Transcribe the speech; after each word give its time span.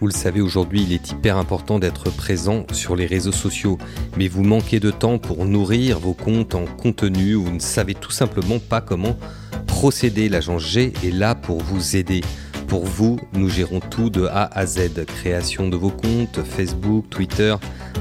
Vous 0.00 0.08
le 0.08 0.12
savez, 0.12 0.40
aujourd'hui, 0.40 0.82
il 0.82 0.92
est 0.92 1.12
hyper 1.12 1.36
important 1.36 1.78
d'être 1.78 2.10
présent 2.10 2.66
sur 2.72 2.96
les 2.96 3.06
réseaux 3.06 3.30
sociaux, 3.30 3.78
mais 4.16 4.26
vous 4.26 4.42
manquez 4.42 4.80
de 4.80 4.90
temps 4.90 5.18
pour 5.18 5.44
nourrir 5.44 6.00
vos 6.00 6.14
comptes 6.14 6.56
en 6.56 6.64
contenu 6.64 7.36
ou 7.36 7.44
vous 7.44 7.52
ne 7.52 7.60
savez 7.60 7.94
tout 7.94 8.10
simplement 8.10 8.58
pas 8.58 8.80
comment 8.80 9.16
procéder. 9.68 10.28
L'agence 10.28 10.62
G 10.62 10.92
est 11.04 11.12
là 11.12 11.36
pour 11.36 11.62
vous 11.62 11.94
aider. 11.94 12.22
Pour 12.66 12.84
vous, 12.84 13.20
nous 13.34 13.48
gérons 13.48 13.78
tout 13.78 14.10
de 14.10 14.26
A 14.26 14.50
à 14.58 14.66
Z. 14.66 15.04
Création 15.06 15.68
de 15.68 15.76
vos 15.76 15.90
comptes, 15.90 16.42
Facebook, 16.42 17.08
Twitter, 17.08 17.54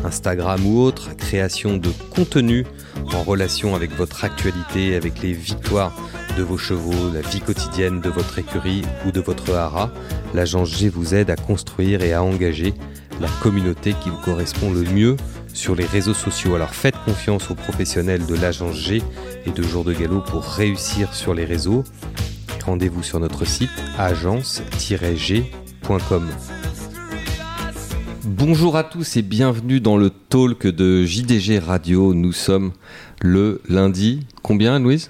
Instagram 0.03 0.65
ou 0.65 0.79
autres, 0.79 1.15
création 1.15 1.77
de 1.77 1.91
contenu 2.09 2.65
en 3.13 3.21
relation 3.21 3.75
avec 3.75 3.91
votre 3.91 4.25
actualité, 4.25 4.95
avec 4.95 5.21
les 5.21 5.33
victoires 5.33 5.95
de 6.37 6.43
vos 6.43 6.57
chevaux, 6.57 7.11
la 7.13 7.21
vie 7.21 7.41
quotidienne 7.41 8.01
de 8.01 8.09
votre 8.09 8.39
écurie 8.39 8.81
ou 9.05 9.11
de 9.11 9.19
votre 9.19 9.53
haras. 9.53 9.91
L'agence 10.33 10.75
G 10.75 10.89
vous 10.89 11.13
aide 11.13 11.29
à 11.29 11.35
construire 11.35 12.01
et 12.01 12.13
à 12.13 12.23
engager 12.23 12.73
la 13.21 13.27
communauté 13.41 13.93
qui 14.01 14.09
vous 14.09 14.17
correspond 14.17 14.71
le 14.71 14.83
mieux 14.83 15.15
sur 15.53 15.75
les 15.75 15.85
réseaux 15.85 16.13
sociaux. 16.13 16.55
Alors 16.55 16.73
faites 16.73 16.95
confiance 17.05 17.51
aux 17.51 17.55
professionnels 17.55 18.25
de 18.25 18.35
l'agence 18.35 18.75
G 18.75 19.03
et 19.45 19.51
de 19.51 19.63
Jour 19.63 19.83
de 19.83 19.93
Galop 19.93 20.21
pour 20.21 20.43
réussir 20.43 21.13
sur 21.13 21.33
les 21.33 21.45
réseaux. 21.45 21.83
Rendez-vous 22.65 23.03
sur 23.03 23.19
notre 23.19 23.45
site 23.45 23.69
agence-g.com. 23.97 25.43
Bonjour 28.25 28.77
à 28.77 28.83
tous 28.83 29.17
et 29.17 29.21
bienvenue 29.21 29.79
dans 29.81 29.97
le 29.97 30.09
talk 30.09 30.65
de 30.65 31.05
JDG 31.05 31.59
Radio. 31.59 32.13
Nous 32.13 32.33
sommes 32.33 32.71
le 33.21 33.61
lundi. 33.67 34.25
Combien, 34.41 34.79
Louise? 34.79 35.09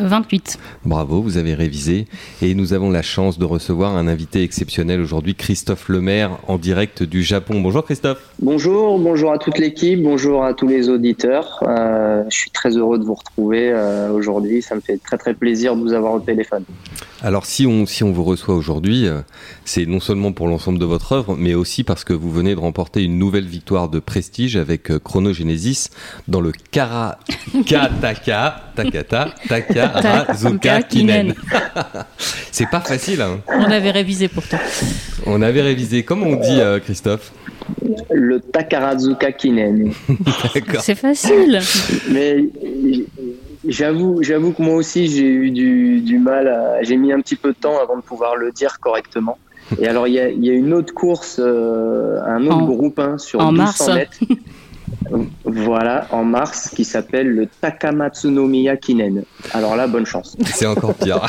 28. 0.00 0.58
Bravo, 0.84 1.20
vous 1.20 1.36
avez 1.36 1.54
révisé. 1.54 2.06
Et 2.42 2.54
nous 2.54 2.72
avons 2.72 2.90
la 2.90 3.02
chance 3.02 3.38
de 3.38 3.44
recevoir 3.44 3.96
un 3.96 4.08
invité 4.08 4.42
exceptionnel 4.42 5.00
aujourd'hui, 5.00 5.34
Christophe 5.34 5.88
Lemaire, 5.88 6.38
en 6.46 6.58
direct 6.58 7.02
du 7.02 7.22
Japon. 7.22 7.60
Bonjour 7.60 7.84
Christophe. 7.84 8.18
Bonjour, 8.40 8.98
bonjour 8.98 9.32
à 9.32 9.38
toute 9.38 9.58
l'équipe, 9.58 10.02
bonjour 10.02 10.44
à 10.44 10.54
tous 10.54 10.68
les 10.68 10.88
auditeurs. 10.88 11.62
Euh, 11.66 12.24
je 12.30 12.36
suis 12.36 12.50
très 12.50 12.76
heureux 12.76 12.98
de 12.98 13.04
vous 13.04 13.14
retrouver 13.14 13.72
euh, 13.72 14.12
aujourd'hui. 14.12 14.62
Ça 14.62 14.74
me 14.74 14.80
fait 14.80 14.98
très 14.98 15.18
très 15.18 15.34
plaisir 15.34 15.76
de 15.76 15.80
vous 15.80 15.92
avoir 15.92 16.14
au 16.14 16.20
téléphone. 16.20 16.64
Alors 17.20 17.46
si 17.46 17.66
on, 17.66 17.84
si 17.84 18.04
on 18.04 18.12
vous 18.12 18.24
reçoit 18.24 18.54
aujourd'hui, 18.54 19.08
euh, 19.08 19.20
c'est 19.64 19.86
non 19.86 19.98
seulement 19.98 20.32
pour 20.32 20.46
l'ensemble 20.46 20.78
de 20.78 20.84
votre 20.84 21.12
œuvre, 21.12 21.36
mais 21.36 21.54
aussi 21.54 21.82
parce 21.82 22.04
que 22.04 22.12
vous 22.12 22.30
venez 22.30 22.54
de 22.54 22.60
remporter 22.60 23.02
une 23.02 23.18
nouvelle 23.18 23.46
victoire 23.46 23.88
de 23.88 23.98
prestige 23.98 24.56
avec 24.56 24.96
Chronogenesis 24.98 25.90
dans 26.28 26.40
le 26.40 26.52
Karakataka 26.70 28.72
Takata 28.76 29.34
Takarazuka 29.88 30.82
Kinen. 30.82 31.34
c'est 32.52 32.68
pas 32.70 32.80
facile. 32.80 33.20
Hein. 33.22 33.40
On 33.48 33.70
avait 33.70 33.90
révisé 33.90 34.28
pourtant. 34.28 34.58
On 35.26 35.42
avait 35.42 35.62
révisé. 35.62 36.02
Comment 36.02 36.26
on 36.26 36.36
dit, 36.36 36.60
Christophe? 36.84 37.32
Le 38.10 38.40
Takarazuka 38.40 39.32
Kinen. 39.32 39.92
c'est 40.80 40.94
facile. 40.94 41.60
Mais 42.10 42.44
J'avoue, 43.66 44.22
j'avoue 44.22 44.52
que 44.52 44.62
moi 44.62 44.74
aussi 44.76 45.08
j'ai 45.08 45.26
eu 45.26 45.50
du, 45.50 46.00
du 46.00 46.18
mal. 46.18 46.78
J'ai 46.82 46.96
mis 46.96 47.12
un 47.12 47.20
petit 47.20 47.36
peu 47.36 47.50
de 47.50 47.56
temps 47.58 47.78
avant 47.82 47.96
de 47.96 48.02
pouvoir 48.02 48.36
le 48.36 48.52
dire 48.52 48.78
correctement. 48.80 49.36
Et 49.80 49.86
alors 49.86 50.06
il 50.06 50.14
y 50.14 50.20
a, 50.20 50.30
y 50.30 50.48
a, 50.48 50.52
une 50.54 50.72
autre 50.72 50.94
course, 50.94 51.38
euh, 51.38 52.18
un 52.24 52.46
autre 52.46 52.56
En- 52.56 52.64
groupe 52.66 52.98
hein, 52.98 53.18
sur 53.18 53.40
en 53.40 53.52
1200 53.52 53.84
mars. 53.86 53.96
mètres. 53.96 54.18
voilà, 55.44 56.06
en 56.10 56.24
mars, 56.24 56.70
qui 56.74 56.84
s'appelle 56.84 57.28
le 57.28 57.46
Takamatsunomiya 57.60 58.76
Kinen. 58.76 59.24
Alors 59.52 59.76
là, 59.76 59.86
bonne 59.86 60.06
chance. 60.06 60.36
C'est 60.44 60.66
encore 60.66 60.94
pire. 60.94 61.20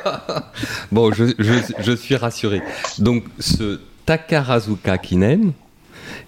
bon, 0.92 1.12
je, 1.12 1.24
je, 1.38 1.54
je 1.78 1.92
suis 1.92 2.16
rassuré. 2.16 2.62
Donc, 2.98 3.24
ce 3.38 3.80
Takarazuka 4.06 4.98
Kinen 4.98 5.52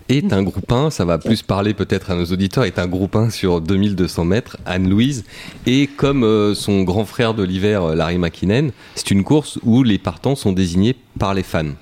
est 0.09 0.33
un 0.33 0.43
groupe 0.43 0.71
1, 0.71 0.91
ça 0.91 1.05
va 1.05 1.19
plus 1.19 1.43
parler 1.43 1.75
peut-être 1.75 2.11
à 2.11 2.15
nos 2.15 2.27
auditeurs, 2.27 2.65
est 2.65 2.79
un 2.79 2.87
groupe 2.87 3.17
1 3.17 3.31
sur 3.31 3.61
2200 3.61 4.25
mètres, 4.25 4.59
Anne-Louise. 4.67 5.25
Et 5.67 5.87
comme 5.87 6.25
euh, 6.25 6.55
son 6.55 6.83
grand 6.83 7.05
frère 7.05 7.35
de 7.35 7.43
l'hiver, 7.43 7.83
euh, 7.83 7.95
Larry 7.95 8.19
Makinen, 8.19 8.73
c'est 8.95 9.11
une 9.11 9.25
course 9.25 9.59
où 9.63 9.83
les 9.83 9.99
partants 9.99 10.37
sont 10.37 10.53
désignés 10.53 10.97
par 11.19 11.35
les 11.35 11.43
fans. 11.43 11.73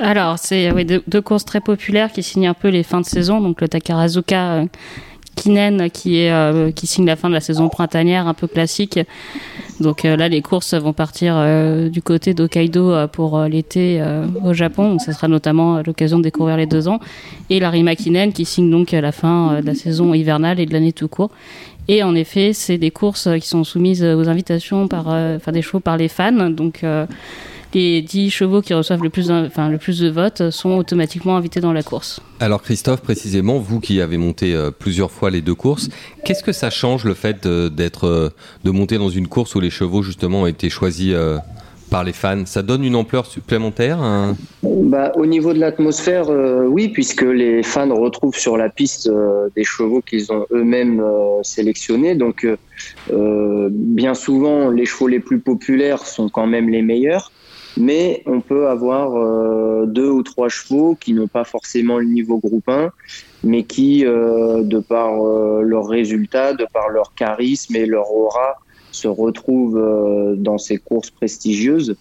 Alors, 0.00 0.38
c'est 0.38 0.70
oui, 0.70 0.84
deux, 0.84 1.02
deux 1.06 1.20
courses 1.20 1.44
très 1.44 1.60
populaires 1.60 2.12
qui 2.12 2.22
signent 2.22 2.48
un 2.48 2.54
peu 2.54 2.68
les 2.68 2.82
fins 2.82 3.00
de 3.00 3.06
saison. 3.06 3.40
Donc, 3.40 3.60
le 3.60 3.68
Takarazuka 3.68 4.52
euh, 4.52 4.66
Kinen 5.38 5.90
qui, 5.90 6.18
est, 6.18 6.32
euh, 6.32 6.70
qui 6.72 6.86
signe 6.86 7.06
la 7.06 7.16
fin 7.16 7.28
de 7.28 7.34
la 7.34 7.40
saison 7.40 7.68
printanière, 7.68 8.26
un 8.26 8.34
peu 8.34 8.46
classique. 8.46 8.98
Donc 9.80 10.04
euh, 10.04 10.16
là, 10.16 10.28
les 10.28 10.42
courses 10.42 10.74
vont 10.74 10.92
partir 10.92 11.34
euh, 11.36 11.88
du 11.88 12.02
côté 12.02 12.34
d'Hokkaido 12.34 13.06
pour 13.08 13.40
l'été 13.42 14.02
au 14.44 14.52
Japon. 14.52 14.90
Donc, 14.90 15.00
ça 15.00 15.12
sera 15.12 15.28
notamment 15.28 15.82
l'occasion 15.86 16.18
de 16.18 16.24
découvrir 16.24 16.56
les 16.56 16.66
deux 16.66 16.88
ans. 16.88 17.00
Et 17.50 17.60
Larry 17.60 17.82
Makinen 17.82 18.32
qui 18.32 18.44
signe 18.44 18.70
donc 18.70 18.90
la 18.92 19.12
fin 19.12 19.60
de 19.60 19.66
la 19.66 19.74
saison 19.74 20.12
hivernale 20.14 20.60
et 20.60 20.66
de 20.66 20.72
l'année 20.72 20.92
tout 20.92 21.08
court. 21.08 21.30
Et 21.90 22.02
en 22.02 22.14
effet, 22.14 22.52
c'est 22.52 22.76
des 22.76 22.90
courses 22.90 23.28
qui 23.40 23.48
sont 23.48 23.64
soumises 23.64 24.04
aux 24.04 24.28
invitations 24.28 24.88
par, 24.88 25.06
enfin 25.08 25.52
des 25.52 25.62
chevaux 25.62 25.80
par 25.80 25.96
les 25.96 26.08
fans. 26.08 26.50
Donc 26.50 26.84
les 27.74 28.02
10 28.02 28.30
chevaux 28.30 28.62
qui 28.62 28.72
reçoivent 28.74 29.02
le 29.02 29.10
plus, 29.10 29.30
enfin, 29.30 29.68
le 29.68 29.78
plus 29.78 29.98
de 30.00 30.08
votes 30.08 30.50
sont 30.50 30.70
automatiquement 30.76 31.36
invités 31.36 31.60
dans 31.60 31.72
la 31.72 31.82
course. 31.82 32.20
Alors 32.40 32.62
Christophe, 32.62 33.02
précisément, 33.02 33.58
vous 33.58 33.80
qui 33.80 34.00
avez 34.00 34.16
monté 34.16 34.54
euh, 34.54 34.70
plusieurs 34.70 35.10
fois 35.10 35.30
les 35.30 35.40
deux 35.42 35.54
courses, 35.54 35.88
qu'est-ce 36.24 36.42
que 36.42 36.52
ça 36.52 36.70
change 36.70 37.04
le 37.04 37.14
fait 37.14 37.42
de- 37.46 37.68
d'être, 37.68 38.06
euh, 38.06 38.30
de 38.64 38.70
monter 38.70 38.96
dans 38.98 39.10
une 39.10 39.28
course 39.28 39.54
où 39.54 39.60
les 39.60 39.70
chevaux 39.70 40.02
justement 40.02 40.42
ont 40.42 40.46
été 40.46 40.70
choisis 40.70 41.12
euh, 41.14 41.36
par 41.90 42.04
les 42.04 42.12
fans? 42.12 42.46
Ça 42.46 42.62
donne 42.62 42.84
une 42.84 42.96
ampleur 42.96 43.26
supplémentaire 43.26 44.00
hein 44.00 44.36
Bah, 44.62 45.12
au 45.16 45.26
niveau 45.26 45.52
de 45.52 45.58
l'atmosphère, 45.58 46.30
euh, 46.30 46.64
oui, 46.66 46.88
puisque 46.88 47.22
les 47.22 47.62
fans 47.62 47.94
retrouvent 47.94 48.36
sur 48.38 48.56
la 48.56 48.70
piste 48.70 49.08
euh, 49.08 49.48
des 49.56 49.64
chevaux 49.64 50.00
qu'ils 50.00 50.32
ont 50.32 50.46
eux-mêmes 50.52 51.00
euh, 51.00 51.42
sélectionnés. 51.42 52.14
Donc, 52.14 52.44
euh, 52.44 52.56
euh, 53.12 53.68
bien 53.70 54.14
souvent, 54.14 54.70
les 54.70 54.86
chevaux 54.86 55.08
les 55.08 55.20
plus 55.20 55.38
populaires 55.40 56.06
sont 56.06 56.28
quand 56.30 56.46
même 56.46 56.68
les 56.70 56.82
meilleurs. 56.82 57.30
Mais 57.78 58.22
on 58.26 58.40
peut 58.40 58.68
avoir 58.68 59.16
euh, 59.16 59.86
deux 59.86 60.10
ou 60.10 60.22
trois 60.24 60.48
chevaux 60.48 60.96
qui 61.00 61.12
n'ont 61.12 61.28
pas 61.28 61.44
forcément 61.44 61.98
le 61.98 62.06
niveau 62.06 62.38
groupe 62.38 62.68
1, 62.68 62.90
mais 63.44 63.62
qui, 63.62 64.04
euh, 64.04 64.62
de 64.64 64.80
par 64.80 65.24
euh, 65.24 65.62
leurs 65.62 65.86
résultats, 65.86 66.54
de 66.54 66.66
par 66.72 66.88
leur 66.88 67.14
charisme 67.14 67.76
et 67.76 67.86
leur 67.86 68.10
aura, 68.12 68.56
se 68.90 69.06
retrouvent 69.06 69.80
dans 70.38 70.58
ces 70.58 70.78
courses 70.78 71.10
prestigieuses. 71.10 71.94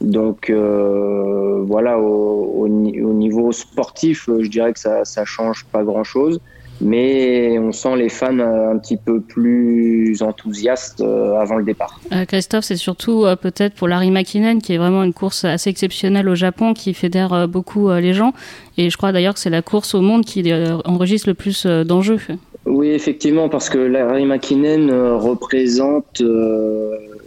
Donc 0.00 0.50
voilà, 0.50 1.98
au, 1.98 2.62
au 2.62 2.68
ni- 2.68 3.02
au 3.02 3.12
niveau 3.12 3.52
sportif, 3.52 4.30
je 4.38 4.48
dirais 4.48 4.72
que 4.72 4.78
ça 4.78 5.04
ça 5.04 5.24
change 5.24 5.66
pas 5.72 5.82
grand-chose, 5.82 6.40
mais 6.80 7.58
on 7.58 7.72
sent 7.72 7.96
les 7.96 8.08
fans 8.08 8.38
euh, 8.38 8.72
un 8.72 8.78
petit 8.78 8.96
peu 8.96 9.20
plus 9.20 10.22
enthousiastes 10.22 11.00
euh, 11.00 11.36
avant 11.36 11.56
le 11.56 11.64
départ. 11.64 12.00
Euh, 12.12 12.24
Christophe, 12.24 12.64
c'est 12.64 12.76
surtout 12.76 13.24
euh, 13.24 13.36
peut-être 13.36 13.74
pour 13.74 13.88
Larry 13.88 14.10
Makinen, 14.10 14.60
qui 14.60 14.74
est 14.74 14.78
vraiment 14.78 15.02
une 15.02 15.12
course 15.12 15.44
assez 15.44 15.70
exceptionnelle 15.70 16.28
au 16.28 16.34
Japon, 16.34 16.74
qui 16.74 16.94
fédère 16.94 17.32
euh, 17.32 17.46
beaucoup 17.46 17.90
les 17.90 18.12
gens. 18.12 18.32
Et 18.76 18.90
je 18.90 18.96
crois 18.96 19.12
d'ailleurs 19.12 19.34
que 19.34 19.40
c'est 19.40 19.50
la 19.50 19.62
course 19.62 19.94
au 19.94 20.00
monde 20.00 20.24
qui 20.24 20.52
enregistre 20.84 21.28
le 21.28 21.34
plus 21.34 21.66
d'enjeux. 21.66 22.18
Oui, 22.66 22.88
effectivement, 22.88 23.48
parce 23.48 23.70
que 23.70 23.78
Larry 23.78 24.24
McKinnon 24.24 25.18
représente 25.18 26.22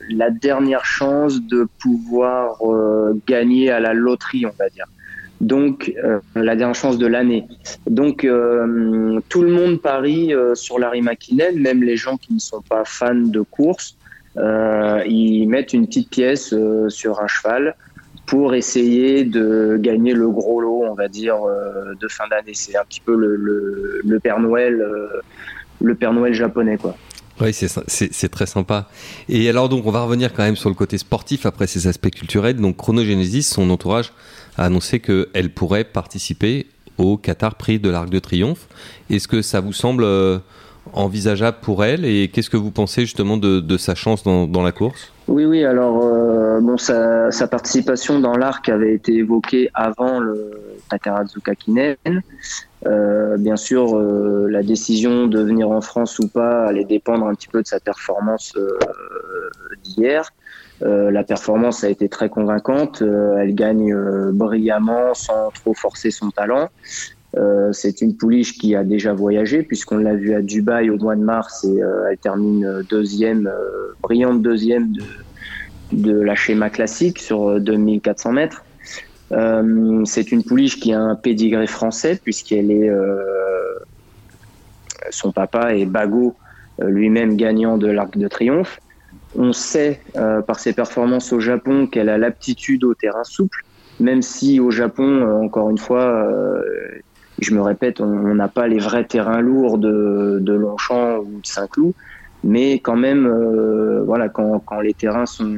la 0.10 0.30
dernière 0.30 0.86
chance 0.86 1.42
de 1.42 1.68
pouvoir 1.80 2.58
gagner 3.28 3.70
à 3.70 3.80
la 3.80 3.94
loterie, 3.94 4.46
on 4.46 4.54
va 4.58 4.70
dire. 4.70 4.86
Donc, 5.42 5.92
euh, 6.04 6.20
la 6.36 6.56
dernière 6.56 6.76
chance 6.76 7.00
de 7.00 7.08
l'année. 7.08 7.48
Donc, 7.90 8.24
euh, 8.24 9.20
tout 9.28 9.42
le 9.42 9.50
monde 9.50 9.82
parie 9.82 10.34
euh, 10.36 10.54
sur 10.54 10.78
Larry 10.78 11.02
McKinnon, 11.02 11.56
même 11.56 11.82
les 11.82 11.98
gens 11.98 12.18
qui 12.18 12.34
ne 12.34 12.40
sont 12.40 12.62
pas 12.62 12.84
fans 12.86 13.16
de 13.16 13.42
course. 13.42 13.98
Ils 14.38 15.48
mettent 15.48 15.74
une 15.74 15.88
petite 15.88 16.10
pièce 16.10 16.56
sur 16.88 17.22
un 17.22 17.28
cheval 17.28 17.76
pour 18.28 18.54
essayer 18.54 19.26
de 19.26 19.78
gagner 19.78 20.14
le 20.14 20.30
gros 20.30 20.62
lot, 20.62 20.84
on 20.88 20.94
va 20.94 21.10
dire, 21.10 21.40
de 22.00 22.08
fin 22.08 22.28
d'année. 22.30 22.54
C'est 22.54 22.78
un 22.78 22.86
petit 22.86 23.02
peu 23.02 23.14
le, 23.14 24.20
Père 24.20 24.40
Noël, 24.40 24.82
le 25.82 25.96
Père 25.96 26.14
Noël 26.14 26.34
japonais, 26.34 26.78
quoi. 26.78 26.96
Oui, 27.42 27.54
c'est, 27.54 28.30
très 28.30 28.46
sympa. 28.46 28.88
Et 29.28 29.50
alors 29.50 29.68
donc, 29.68 29.86
on 29.86 29.92
va 29.92 30.04
revenir 30.04 30.32
quand 30.32 30.44
même 30.44 30.56
sur 30.56 30.70
le 30.70 30.76
côté 30.76 30.98
sportif 30.98 31.46
après 31.46 31.68
ces 31.68 31.88
aspects 31.88 32.12
culturels. 32.12 32.56
Donc, 32.56 32.78
Chronogenesis, 32.78 33.44
son 33.44 33.70
entourage 33.70 34.14
a 34.58 34.66
annoncé 34.66 35.00
qu'elle 35.00 35.50
pourrait 35.54 35.84
participer 35.84 36.68
au 36.98 37.18
Qatar 37.18 37.56
Prix 37.56 37.80
de 37.80 37.90
l'Arc 37.90 38.10
de 38.10 38.20
Triomphe. 38.20 38.68
Est-ce 39.10 39.28
que 39.28 39.42
ça 39.42 39.60
vous 39.60 39.74
semble 39.74 40.04
euh, 40.04 40.40
envisageable 40.94 41.58
pour 41.62 41.84
elle 41.84 42.06
Et 42.06 42.30
qu'est-ce 42.30 42.50
que 42.50 42.58
vous 42.58 42.72
pensez 42.72 43.02
justement 43.02 43.38
de, 43.38 43.78
sa 43.78 43.96
chance 43.96 44.24
dans, 44.24 44.64
la 44.64 44.72
course? 44.72 45.12
Oui, 45.28 45.46
oui. 45.46 45.64
Alors, 45.64 46.04
euh, 46.04 46.60
bon, 46.60 46.78
sa, 46.78 47.32
participation 47.50 48.20
dans 48.20 48.36
l'arc 48.36 48.68
avait 48.70 48.94
été 48.94 49.16
évoquée 49.16 49.70
avant 49.74 50.20
le 50.20 50.52
Takarazuka 50.90 51.56
Kinen. 51.56 51.96
Euh, 52.88 53.38
bien 53.38 53.58
sûr, 53.58 53.98
la 53.98 54.64
décision 54.64 55.28
de 55.28 55.42
venir 55.42 55.70
en 55.70 55.82
France 55.82 56.20
ou 56.20 56.28
pas 56.28 56.66
allait 56.66 56.86
dépendre 56.86 57.26
un 57.26 57.36
petit 57.36 57.48
peu 57.48 57.62
de 57.62 57.68
sa 57.68 57.80
performance 57.80 58.54
euh, 60.82 61.12
la 61.12 61.24
performance 61.24 61.84
a 61.84 61.90
été 61.90 62.10
très 62.10 62.30
convaincante. 62.30 63.02
elle 63.02 63.56
gagne 63.56 63.94
brillamment 64.32 65.14
sans 65.14 65.50
trop 65.52 65.74
forcer 65.74 66.12
son 66.12 66.32
talent. 66.32 66.70
c'est 67.72 68.02
une 68.02 68.16
pouliche 68.16 68.58
qui 68.58 68.76
a 68.76 68.84
déjà 68.84 69.14
voyagé 69.14 69.64
puisqu'on 69.64 69.98
l'a 69.98 70.16
vu 70.16 70.34
à 70.34 70.42
Dubaï 70.42 70.90
au 70.90 70.98
mois 70.98 71.16
de 71.16 71.24
mars 71.24 71.64
et 71.64 71.80
elle 72.10 72.18
termine 72.18 72.84
deuxième, 72.90 73.50
brillante 74.02 74.42
deuxième 74.42 74.92
de, 75.92 76.14
la 76.20 76.36
schéma 76.36 76.70
classique 76.70 77.20
sur 77.20 77.60
2400 77.60 78.32
mètres. 78.32 78.64
Euh, 79.32 80.04
c'est 80.06 80.32
une 80.32 80.44
pouliche 80.44 80.80
qui 80.80 80.94
a 80.94 81.00
un 81.00 81.16
pédigré 81.16 81.68
français 81.68 82.20
puisqu'elle 82.22 82.70
est 82.70 82.90
euh, 82.90 83.22
son 85.10 85.32
papa 85.32 85.76
est 85.76 85.86
Bago, 85.86 86.36
euh, 86.82 86.90
lui-même 86.90 87.36
gagnant 87.38 87.78
de 87.78 87.88
l'Arc 87.88 88.18
de 88.18 88.28
Triomphe. 88.28 88.80
On 89.36 89.54
sait 89.54 90.02
par 90.14 90.60
ses 90.60 90.74
performances 90.74 91.32
au 91.32 91.40
Japon 91.40 91.88
qu'elle 91.88 92.10
a 92.10 92.18
l'aptitude 92.18 92.84
au 92.84 92.94
terrain 92.94 93.24
souple, 93.24 93.64
même 94.00 94.22
si 94.22 94.60
au 94.60 94.72
Japon, 94.72 95.42
encore 95.44 95.70
une 95.70 95.78
fois, 95.78 96.30
je 97.40 97.54
me 97.54 97.62
répète, 97.62 98.02
on 98.02 98.36
n'a 98.36 98.50
pas 98.50 98.68
les 98.68 98.80
vrais 98.80 99.06
terrains 99.06 99.40
lourds 99.40 99.78
de, 99.78 100.40
de 100.42 100.54
Longchamp 100.54 101.20
ou 101.20 101.40
de 101.40 101.48
Saint-Cloud, 101.48 101.94
mais 102.44 102.80
quand 102.80 102.98
même, 102.98 103.26
voilà, 104.06 104.28
quand, 104.28 104.60
quand, 104.60 104.82
les 104.82 104.94
terrains 104.94 105.26
sont 105.26 105.56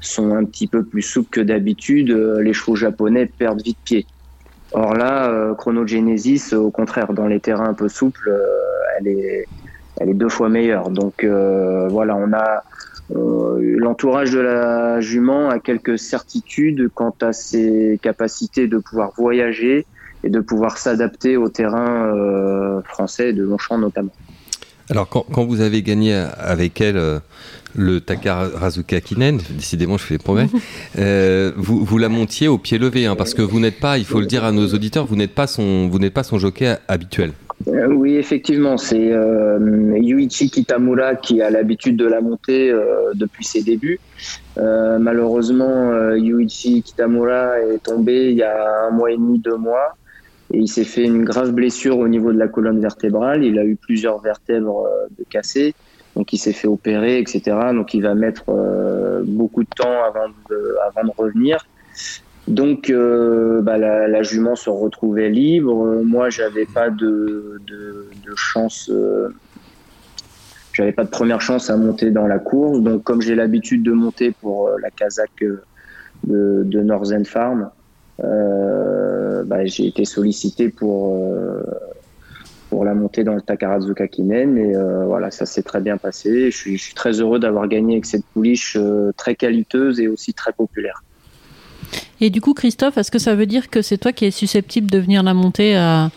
sont 0.00 0.34
un 0.34 0.44
petit 0.44 0.66
peu 0.66 0.84
plus 0.84 1.02
souples 1.02 1.30
que 1.30 1.40
d'habitude, 1.40 2.10
euh, 2.10 2.40
les 2.40 2.52
chevaux 2.52 2.76
japonais 2.76 3.26
perdent 3.26 3.62
vite 3.62 3.78
pied. 3.84 4.06
Or 4.72 4.94
là, 4.94 5.30
euh, 5.30 5.54
Chronogenesis, 5.54 6.52
au 6.54 6.70
contraire, 6.70 7.12
dans 7.12 7.26
les 7.26 7.40
terrains 7.40 7.68
un 7.68 7.74
peu 7.74 7.88
souples, 7.88 8.28
euh, 8.28 8.98
elle 8.98 9.08
est, 9.08 9.46
elle 10.00 10.10
est 10.10 10.14
deux 10.14 10.28
fois 10.28 10.48
meilleure. 10.48 10.90
Donc 10.90 11.24
voilà, 11.24 12.16
on 12.16 12.32
a 12.32 12.62
l'entourage 13.10 14.32
de 14.32 14.40
la 14.40 15.00
jument 15.00 15.48
a 15.48 15.60
quelques 15.60 15.98
certitudes 15.98 16.90
quant 16.92 17.14
à 17.20 17.32
ses 17.32 18.00
capacités 18.02 18.66
de 18.66 18.78
pouvoir 18.78 19.12
voyager 19.16 19.86
et 20.24 20.28
de 20.28 20.40
pouvoir 20.40 20.76
s'adapter 20.76 21.36
au 21.36 21.48
terrain 21.48 22.82
français 22.84 23.32
de 23.32 23.44
Longchamp 23.44 23.78
notamment. 23.78 24.12
Alors 24.90 25.08
quand, 25.08 25.24
quand, 25.32 25.44
vous 25.44 25.60
avez 25.60 25.82
gagné 25.82 26.14
avec 26.14 26.80
elle 26.80 27.20
le 27.76 28.00
Takarazuka 28.00 29.00
Kinen, 29.00 29.40
décidément 29.50 29.98
je 29.98 30.04
fais 30.04 30.14
les 30.14 30.18
promesses, 30.18 30.50
euh, 30.98 31.52
vous, 31.56 31.84
vous 31.84 31.98
la 31.98 32.08
montiez 32.08 32.48
au 32.48 32.58
pied 32.58 32.78
levé, 32.78 33.06
hein, 33.06 33.16
parce 33.16 33.34
que 33.34 33.42
vous 33.42 33.60
n'êtes 33.60 33.80
pas, 33.80 33.98
il 33.98 34.04
faut 34.04 34.20
le 34.20 34.26
dire 34.26 34.44
à 34.44 34.52
nos 34.52 34.66
auditeurs, 34.68 35.06
vous 35.06 35.16
n'êtes 35.16 35.34
pas 35.34 35.46
son, 35.46 35.88
vous 35.88 35.98
n'êtes 35.98 36.14
pas 36.14 36.22
son 36.22 36.38
jockey 36.38 36.76
habituel. 36.88 37.32
Euh, 37.68 37.88
oui, 37.88 38.16
effectivement, 38.16 38.76
c'est 38.76 39.12
euh, 39.12 39.58
Yuichi 39.98 40.50
Kitamura 40.50 41.16
qui 41.16 41.40
a 41.42 41.50
l'habitude 41.50 41.96
de 41.96 42.06
la 42.06 42.20
monter 42.20 42.72
depuis 43.14 43.44
ses 43.44 43.62
débuts. 43.62 43.98
malheureusement, 44.56 46.14
Yuichi 46.14 46.82
Kitamura 46.82 47.60
est 47.60 47.82
tombé 47.82 48.30
il 48.30 48.36
y 48.36 48.42
a 48.42 48.86
un 48.88 48.90
mois 48.90 49.10
et 49.10 49.16
demi, 49.16 49.38
deux 49.38 49.56
mois, 49.56 49.96
et 50.52 50.58
il 50.58 50.68
s'est 50.68 50.84
fait 50.84 51.04
une 51.04 51.24
grave 51.24 51.52
blessure 51.52 51.98
au 51.98 52.08
niveau 52.08 52.32
de 52.32 52.38
la 52.38 52.48
colonne 52.48 52.80
vertébrale. 52.80 53.42
Il 53.42 53.58
a 53.58 53.64
eu 53.64 53.76
plusieurs 53.76 54.20
vertèbres 54.20 54.86
de 55.18 55.24
cassées 55.28 55.74
donc 56.16 56.32
il 56.32 56.38
s'est 56.38 56.54
fait 56.54 56.66
opérer, 56.66 57.18
etc. 57.18 57.42
Donc 57.74 57.92
il 57.92 58.02
va 58.02 58.14
mettre 58.14 58.44
euh, 58.48 59.22
beaucoup 59.24 59.62
de 59.62 59.68
temps 59.76 60.02
avant 60.02 60.28
de 60.28 61.12
revenir. 61.16 61.58
Donc 62.48 62.90
euh, 62.90 63.60
bah, 63.62 63.78
la, 63.78 64.22
jument 64.22 64.56
se 64.56 64.70
retrouvait 64.70 65.28
libre. 65.30 66.02
Moi, 66.04 66.30
j'avais 66.30 66.66
pas 66.66 66.90
de, 66.90 67.60
chance. 68.36 68.88
Euh, 68.92 69.28
j'avais 70.72 70.92
pas 70.92 71.04
de 71.04 71.10
première 71.10 71.40
chance 71.40 71.70
à 71.70 71.76
monter 71.76 72.10
dans 72.10 72.26
la 72.26 72.38
course. 72.38 72.80
Donc 72.80 73.02
comme 73.02 73.20
j'ai 73.22 73.34
l'habitude 73.34 73.82
de 73.82 73.92
monter 73.92 74.30
pour 74.30 74.70
la 74.80 74.90
Kazakh 74.90 75.44
de, 76.24 76.62
de 76.64 76.80
Northern 76.82 77.24
Farm, 77.24 77.70
bah, 78.18 79.64
j'ai 79.66 79.86
été 79.86 80.04
sollicité 80.04 80.68
pour 80.68 81.16
la 82.84 82.94
montée 82.94 83.24
dans 83.24 83.34
le 83.34 83.40
Takarazuka 83.40 84.08
Kinen. 84.08 84.56
Et 84.56 84.74
euh, 84.74 85.04
voilà, 85.04 85.30
ça 85.30 85.46
s'est 85.46 85.62
très 85.62 85.80
bien 85.80 85.96
passé. 85.96 86.50
Je 86.50 86.56
suis, 86.56 86.94
très 86.94 87.20
heureux 87.20 87.38
d'avoir 87.38 87.68
gagné 87.68 87.94
avec 87.94 88.06
cette 88.06 88.24
pouliche 88.26 88.76
euh, 88.78 89.12
très 89.16 89.34
qualiteuse 89.34 90.00
et 90.00 90.08
aussi 90.08 90.34
très 90.34 90.52
populaire. 90.52 91.02
Et 92.20 92.30
du 92.30 92.40
coup, 92.40 92.54
Christophe, 92.54 92.98
est-ce 92.98 93.10
que 93.10 93.18
ça 93.18 93.34
veut 93.34 93.46
dire 93.46 93.70
que 93.70 93.82
c'est 93.82 93.98
toi 93.98 94.12
qui 94.12 94.24
es 94.24 94.30
susceptible 94.30 94.90
de 94.90 94.98
venir 94.98 95.22
la 95.22 95.34
monter 95.34 95.76
à, 95.76 96.10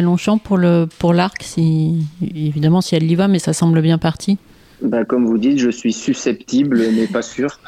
Longchamp 0.00 0.38
pour 0.38 0.56
le 0.56 0.88
pour 0.98 1.12
l'arc, 1.12 1.42
si 1.42 2.06
évidemment 2.22 2.80
si 2.80 2.94
elle 2.94 3.10
y 3.10 3.14
va, 3.14 3.28
mais 3.28 3.38
ça 3.38 3.52
semble 3.52 3.82
bien 3.82 3.98
parti. 3.98 4.38
Bah, 4.82 5.04
comme 5.04 5.26
vous 5.26 5.38
dites, 5.38 5.58
je 5.58 5.70
suis 5.70 5.92
susceptible, 5.92 6.82
mais 6.96 7.06
pas 7.06 7.22
sûr. 7.22 7.60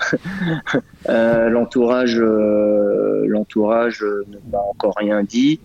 euh, 1.08 1.48
l'entourage, 1.48 2.18
euh, 2.18 3.24
l'entourage 3.28 4.02
ne 4.02 4.50
m'a 4.50 4.58
encore 4.58 4.94
rien 4.96 5.22
dit. 5.22 5.60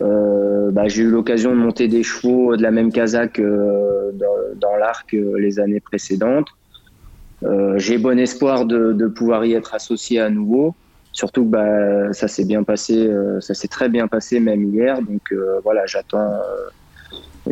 Euh, 0.00 0.70
bah, 0.70 0.86
j'ai 0.86 1.02
eu 1.02 1.10
l'occasion 1.10 1.50
de 1.50 1.56
monter 1.56 1.88
des 1.88 2.04
chevaux 2.04 2.56
de 2.56 2.62
la 2.62 2.70
même 2.70 2.92
casaque 2.92 3.40
dans, 3.40 4.76
l'arc 4.78 5.12
les 5.12 5.58
années 5.58 5.80
précédentes. 5.80 6.48
j'ai 7.76 7.98
bon 7.98 8.18
espoir 8.18 8.64
de, 8.64 9.06
pouvoir 9.08 9.44
y 9.44 9.54
être 9.54 9.74
associé 9.74 10.20
à 10.20 10.30
nouveau. 10.30 10.74
Surtout 11.16 11.44
que 11.44 11.50
bah, 11.50 12.12
ça 12.12 12.28
s'est 12.28 12.44
bien 12.44 12.62
passé, 12.62 13.10
ça 13.40 13.54
s'est 13.54 13.68
très 13.68 13.88
bien 13.88 14.06
passé 14.06 14.38
même 14.38 14.74
hier. 14.74 15.00
Donc 15.00 15.32
voilà, 15.64 15.86
j'attends 15.86 16.30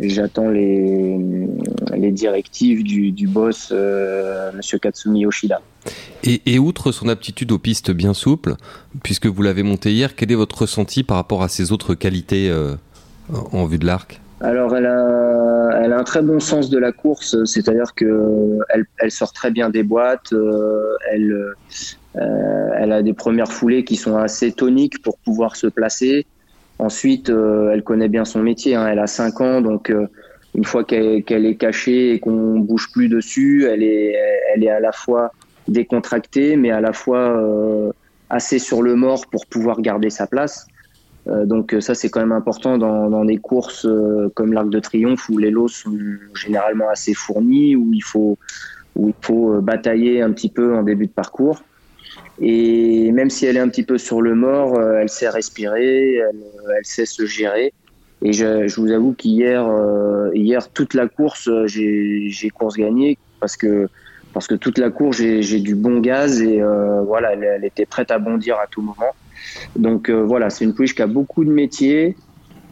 J'attends 0.01 0.49
les, 0.49 2.11
directives 2.11 2.83
du, 2.83 3.27
boss, 3.27 3.69
euh, 3.71 4.51
Monsieur 4.53 4.77
Katsumi 4.77 5.21
Yoshida. 5.21 5.61
Et, 6.23 6.59
outre 6.59 6.91
son 6.91 7.07
aptitude 7.07 7.51
aux 7.51 7.59
pistes 7.59 7.91
bien 7.91 8.13
souples, 8.13 8.55
puisque 9.03 9.27
vous 9.27 9.41
l'avez 9.41 9.63
monté 9.63 9.93
hier, 9.93 10.15
quel 10.15 10.31
est 10.31 10.35
votre 10.35 10.63
ressenti 10.63 11.03
par 11.03 11.17
rapport 11.17 11.43
à 11.43 11.47
ses 11.47 11.71
autres 11.71 11.93
qualités 11.95 12.49
euh, 12.49 12.75
en 13.51 13.65
vue 13.65 13.77
de 13.77 13.85
l'arc? 13.85 14.21
Alors, 14.41 14.75
elle 14.75 14.85
a, 14.85 15.79
elle 15.81 15.93
a 15.93 15.97
un 15.97 16.03
très 16.03 16.21
bon 16.21 16.39
sens 16.39 16.69
de 16.69 16.77
la 16.77 16.91
course, 16.91 17.43
c'est-à-dire 17.45 17.95
que 17.95 18.59
elle, 18.69 18.85
elle, 18.99 19.11
sort 19.11 19.31
très 19.31 19.49
bien 19.49 19.69
des 19.69 19.83
boîtes, 19.83 20.33
euh, 20.33 20.95
elle, 21.09 21.53
euh, 22.17 22.69
elle 22.77 22.91
a 22.91 23.01
des 23.01 23.13
premières 23.13 23.51
foulées 23.51 23.83
qui 23.85 23.95
sont 23.95 24.17
assez 24.17 24.51
toniques 24.51 25.01
pour 25.01 25.17
pouvoir 25.19 25.55
se 25.55 25.67
placer. 25.67 26.25
Ensuite, 26.79 27.29
euh, 27.29 27.71
elle 27.71 27.83
connaît 27.83 28.09
bien 28.09 28.25
son 28.25 28.41
métier. 28.41 28.75
Hein. 28.75 28.87
Elle 28.87 28.99
a 28.99 29.07
5 29.07 29.41
ans, 29.41 29.61
donc 29.61 29.89
euh, 29.89 30.07
une 30.53 30.65
fois 30.65 30.83
qu'elle 30.83 31.45
est 31.45 31.55
cachée 31.55 32.11
et 32.13 32.19
qu'on 32.19 32.59
bouge 32.59 32.91
plus 32.91 33.07
dessus, 33.07 33.65
elle 33.65 33.83
est, 33.83 34.15
elle 34.53 34.63
est 34.63 34.69
à 34.69 34.79
la 34.79 34.91
fois 34.91 35.31
décontractée, 35.67 36.57
mais 36.57 36.71
à 36.71 36.81
la 36.81 36.93
fois 36.93 37.19
euh, 37.19 37.91
assez 38.29 38.59
sur 38.59 38.81
le 38.81 38.95
mort 38.95 39.25
pour 39.27 39.45
pouvoir 39.45 39.81
garder 39.81 40.09
sa 40.09 40.27
place. 40.27 40.67
Donc 41.25 41.75
ça, 41.79 41.95
c'est 41.95 42.09
quand 42.09 42.19
même 42.19 42.31
important 42.31 42.77
dans, 42.77 43.25
des 43.25 43.37
courses 43.37 43.87
comme 44.35 44.53
l'Arc 44.53 44.69
de 44.69 44.79
Triomphe 44.79 45.27
où 45.29 45.37
les 45.37 45.49
lots 45.49 45.67
sont 45.67 45.97
généralement 46.35 46.89
assez 46.89 47.13
fournis, 47.13 47.75
où 47.75 47.91
il 47.93 48.03
faut, 48.03 48.37
où 48.95 49.09
il 49.09 49.15
faut 49.21 49.59
batailler 49.61 50.21
un 50.21 50.31
petit 50.31 50.49
peu 50.49 50.75
en 50.75 50.83
début 50.83 51.07
de 51.07 51.11
parcours. 51.11 51.63
Et 52.39 53.11
même 53.11 53.29
si 53.29 53.45
elle 53.45 53.57
est 53.57 53.61
un 53.61 53.69
petit 53.69 53.83
peu 53.83 53.97
sur 53.97 54.21
le 54.21 54.35
mort, 54.35 54.77
euh, 54.77 54.99
elle 54.99 55.09
sait 55.09 55.29
respirer, 55.29 56.15
elle, 56.15 56.35
sait 56.83 57.05
se 57.05 57.25
gérer. 57.25 57.73
Et 58.21 58.33
je, 58.33 58.67
je 58.67 58.81
vous 58.81 58.91
avoue 58.91 59.13
qu'hier, 59.13 59.67
euh, 59.67 60.31
hier 60.33 60.69
toute 60.71 60.93
la 60.93 61.07
course, 61.07 61.47
euh, 61.47 61.67
j'ai 61.67 62.49
course 62.53 62.75
gagnée 62.75 63.17
parce 63.39 63.57
que 63.57 63.87
parce 64.33 64.47
que 64.47 64.55
toute 64.55 64.77
la 64.77 64.89
course 64.89 65.17
j'ai 65.17 65.59
du 65.61 65.75
bon 65.75 65.99
gaz 65.99 66.41
et 66.41 66.61
euh, 66.61 67.01
voilà, 67.03 67.33
elle, 67.33 67.63
était 67.63 67.85
prête 67.85 68.11
à 68.11 68.19
bondir 68.19 68.57
à 68.57 68.67
tout 68.67 68.81
moment. 68.81 69.15
Donc 69.75 70.09
euh, 70.09 70.23
voilà, 70.23 70.49
c'est 70.49 70.65
une 70.65 70.73
pouliche 70.73 70.95
qui 70.95 71.01
a 71.01 71.07
beaucoup 71.07 71.45
de 71.45 71.51
métiers, 71.51 72.15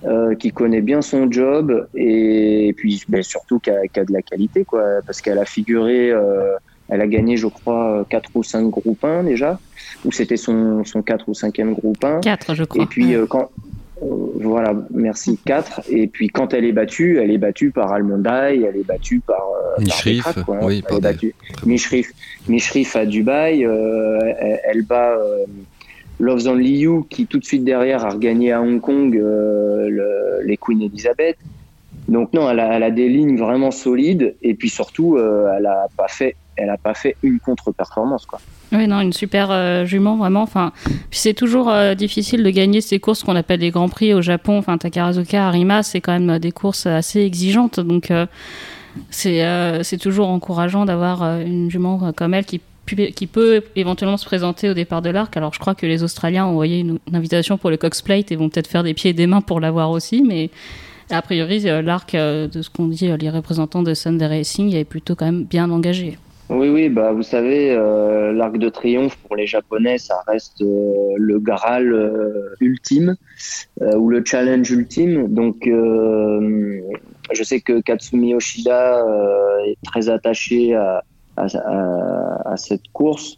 euh, 0.05 0.35
qui 0.35 0.51
connaît 0.51 0.81
bien 0.81 1.01
son 1.01 1.31
job 1.31 1.87
et, 1.95 2.67
et 2.67 2.73
puis 2.73 3.03
ben, 3.07 3.23
surtout 3.23 3.59
qui 3.59 3.69
a, 3.69 3.87
qui 3.87 3.99
a, 3.99 4.05
de 4.05 4.11
la 4.11 4.21
qualité 4.21 4.65
quoi, 4.65 4.83
parce 5.05 5.21
qu'elle 5.21 5.39
a 5.39 5.45
figuré 5.45 6.11
elle 6.89 7.01
a 7.01 7.07
gagné, 7.07 7.37
je 7.37 7.47
crois, 7.47 8.05
4 8.09 8.29
ou 8.35 8.43
5 8.43 8.69
groupes 8.69 9.03
1 9.03 9.23
déjà, 9.23 9.59
ou 10.05 10.11
c'était 10.11 10.37
son, 10.37 10.83
son 10.83 11.01
4 11.01 11.29
ou 11.29 11.31
5e 11.31 11.73
groupe 11.73 12.03
1. 12.03 12.19
4, 12.19 12.55
je 12.55 12.63
crois. 12.63 12.83
Et 12.83 12.85
puis, 12.85 13.15
euh, 13.15 13.25
quand. 13.27 13.49
Euh, 14.01 14.05
voilà, 14.41 14.75
merci, 14.91 15.39
4. 15.45 15.81
Et 15.89 16.07
puis, 16.07 16.27
quand 16.27 16.53
elle 16.53 16.65
est 16.65 16.71
battue, 16.73 17.19
elle 17.19 17.31
est 17.31 17.37
battue 17.37 17.71
par 17.71 17.93
Almondaï, 17.93 18.63
elle 18.63 18.75
est 18.75 18.85
battue 18.85 19.21
par. 19.25 19.41
Euh, 19.79 19.81
Mishrif, 19.81 20.43
quoi, 20.45 20.57
hein. 20.57 20.61
oui, 20.63 20.83
elle 20.89 20.97
est 20.97 21.01
battue. 21.01 21.35
Mishrif, 21.65 22.11
Mishrif 22.49 22.95
à 22.95 23.05
Dubaï, 23.05 23.65
euh, 23.65 24.19
elle, 24.39 24.59
elle, 24.65 24.81
bat. 24.83 25.15
Love 26.19 26.47
Only 26.47 26.77
You 26.77 27.05
qui 27.09 27.25
tout 27.25 27.39
de 27.39 27.45
suite 27.45 27.63
derrière 27.63 28.05
a 28.05 28.09
regagné 28.09 28.51
à 28.51 28.61
Hong 28.61 28.79
Kong 28.79 29.15
euh, 29.15 29.89
le, 29.89 30.45
les 30.45 30.57
Queen 30.57 30.81
Elizabeth. 30.81 31.37
Donc 32.07 32.33
non, 32.33 32.49
elle 32.49 32.59
a, 32.59 32.73
a, 32.73 32.91
des 32.91 33.09
lignes 33.09 33.37
vraiment 33.37 33.71
solides 33.71 34.35
et 34.41 34.53
puis 34.53 34.69
surtout, 34.69 35.15
euh, 35.17 35.53
elle 35.57 35.65
a 35.65 35.87
pas 35.97 36.07
fait 36.07 36.35
elle 36.55 36.67
n'a 36.67 36.77
pas 36.77 36.93
fait 36.93 37.15
une 37.23 37.39
contre-performance. 37.39 38.27
Quoi. 38.27 38.39
Oui, 38.73 38.85
non, 38.85 38.99
une 38.99 39.11
super 39.11 39.49
euh, 39.49 39.85
jument, 39.85 40.17
vraiment. 40.17 40.43
Enfin, 40.43 40.71
c'est 41.09 41.33
toujours 41.33 41.73
difficile 41.97 42.43
de 42.43 42.49
gagner 42.51 42.79
ces 42.79 42.99
courses 42.99 43.23
qu'on 43.23 43.35
appelle 43.35 43.61
les 43.61 43.71
grands 43.71 43.89
prix 43.89 44.13
au 44.13 44.21
Japon. 44.21 44.59
Enfin, 44.59 44.77
Takarazuka, 44.77 45.47
Arima, 45.47 45.81
c'est 45.81 45.99
quand 45.99 46.11
même 46.11 46.37
des 46.37 46.51
courses 46.51 46.85
assez 46.85 47.21
exigeantes. 47.21 47.79
Donc, 47.79 48.13
c'est 49.09 49.97
toujours 49.99 50.29
encourageant 50.29 50.85
d'avoir 50.85 51.23
une 51.39 51.71
jument 51.71 52.13
comme 52.13 52.35
elle 52.35 52.45
qui 52.45 52.61
qui 52.85 53.27
peut 53.27 53.63
éventuellement 53.75 54.17
se 54.17 54.25
présenter 54.25 54.69
au 54.69 54.73
départ 54.73 55.01
de 55.01 55.09
l'arc. 55.09 55.35
Alors 55.37 55.53
je 55.53 55.59
crois 55.59 55.75
que 55.75 55.85
les 55.85 56.03
Australiens 56.03 56.45
ont 56.45 56.49
envoyé 56.49 56.79
une, 56.79 56.99
invitation 57.13 57.57
pour 57.57 57.69
le 57.69 57.77
Cox 57.77 58.01
Plate 58.01 58.31
et 58.31 58.35
vont 58.35 58.49
peut-être 58.49 58.67
faire 58.67 58.83
des 58.83 58.93
pieds 58.93 59.11
et 59.11 59.13
des 59.13 59.27
mains 59.27 59.41
pour 59.41 59.59
l'avoir 59.59 59.91
aussi, 59.91 60.21
mais 60.21 60.49
a 61.09 61.21
priori 61.21 61.61
l'arc 61.61 62.15
de 62.15 62.61
ce 62.61 62.69
qu'on 62.69 62.87
dit 62.87 63.09
les 63.19 63.29
représentants 63.29 63.83
de 63.83 63.93
Sunday 63.93 64.27
Racing 64.27 64.73
est 64.75 64.85
plutôt 64.85 65.15
quand 65.15 65.25
même 65.25 65.43
bien 65.43 65.69
engagé. 65.69 66.17
Oui, 66.49 66.69
oui, 66.69 66.89
bah 66.89 67.13
vous 67.13 67.23
savez, 67.23 67.71
euh, 67.71 68.33
l'arc 68.33 68.57
de 68.57 68.69
triomphe 68.69 69.17
pour 69.17 69.35
les 69.35 69.47
Japonais, 69.47 69.97
ça 69.97 70.15
reste 70.27 70.61
euh, 70.61 71.13
le 71.17 71.39
Graal 71.39 71.91
euh, 71.91 72.53
ultime 72.59 73.15
ou 73.79 74.09
le 74.09 74.23
challenge 74.25 74.69
ultime. 74.69 75.27
Donc, 75.33 75.67
je 75.67 77.43
sais 77.43 77.61
que 77.61 77.81
Katsumi 77.81 78.29
Yoshida 78.29 79.03
est 79.65 79.77
très 79.83 80.09
attaché 80.09 80.75
à, 80.75 81.03
à 81.37 82.57
cette 82.57 82.87
course. 82.93 83.37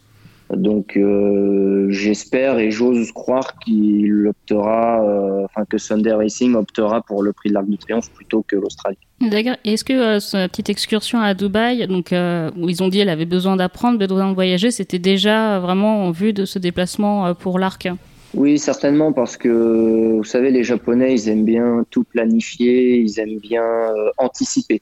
Donc 0.54 0.96
euh, 0.96 1.88
j'espère 1.90 2.60
et 2.60 2.70
j'ose 2.70 3.12
croire 3.12 3.58
qu'il 3.60 4.28
optera, 4.28 5.04
euh, 5.04 5.44
enfin 5.46 5.66
que 5.68 5.80
Sunday 5.80 6.14
Racing 6.14 6.54
optera 6.54 7.02
pour 7.02 7.24
le 7.24 7.34
prix 7.34 7.50
de 7.50 7.56
l'Arc 7.56 7.68
de 7.68 7.76
Triomphe 7.76 8.12
plutôt 8.12 8.44
que 8.48 8.56
l'Australie. 8.56 8.98
D'accord. 9.22 9.56
Est-ce 9.64 9.84
que 9.84 9.94
euh, 9.94 10.20
cette 10.20 10.52
petite 10.52 10.70
excursion 10.70 11.20
à 11.20 11.34
Dubaï, 11.34 11.88
donc 11.88 12.14
où 12.58 12.70
ils 12.70 12.84
ont 12.84 12.90
dit 12.90 13.00
qu'elle 13.00 13.10
avait 13.10 13.26
besoin 13.26 13.56
d'apprendre, 13.56 13.98
besoin 13.98 14.30
de 14.30 14.36
voyager, 14.36 14.70
c'était 14.70 15.00
déjà 15.00 15.60
vraiment 15.60 16.06
en 16.06 16.12
vue 16.12 16.32
de 16.32 16.46
ce 16.46 16.60
déplacement 16.60 17.34
pour 17.34 17.58
l'Arc? 17.58 17.88
Oui, 18.36 18.60
certainement, 18.60 19.14
parce 19.14 19.38
que 19.38 20.18
vous 20.18 20.24
savez, 20.26 20.52
les 20.52 20.64
Japonais, 20.64 21.14
ils 21.14 21.30
aiment 21.30 21.46
bien 21.46 21.86
tout 21.90 22.04
planifier, 22.04 22.98
ils 22.98 23.18
aiment 23.20 23.40
bien 23.40 23.64
euh, 23.64 24.10
anticiper. 24.18 24.82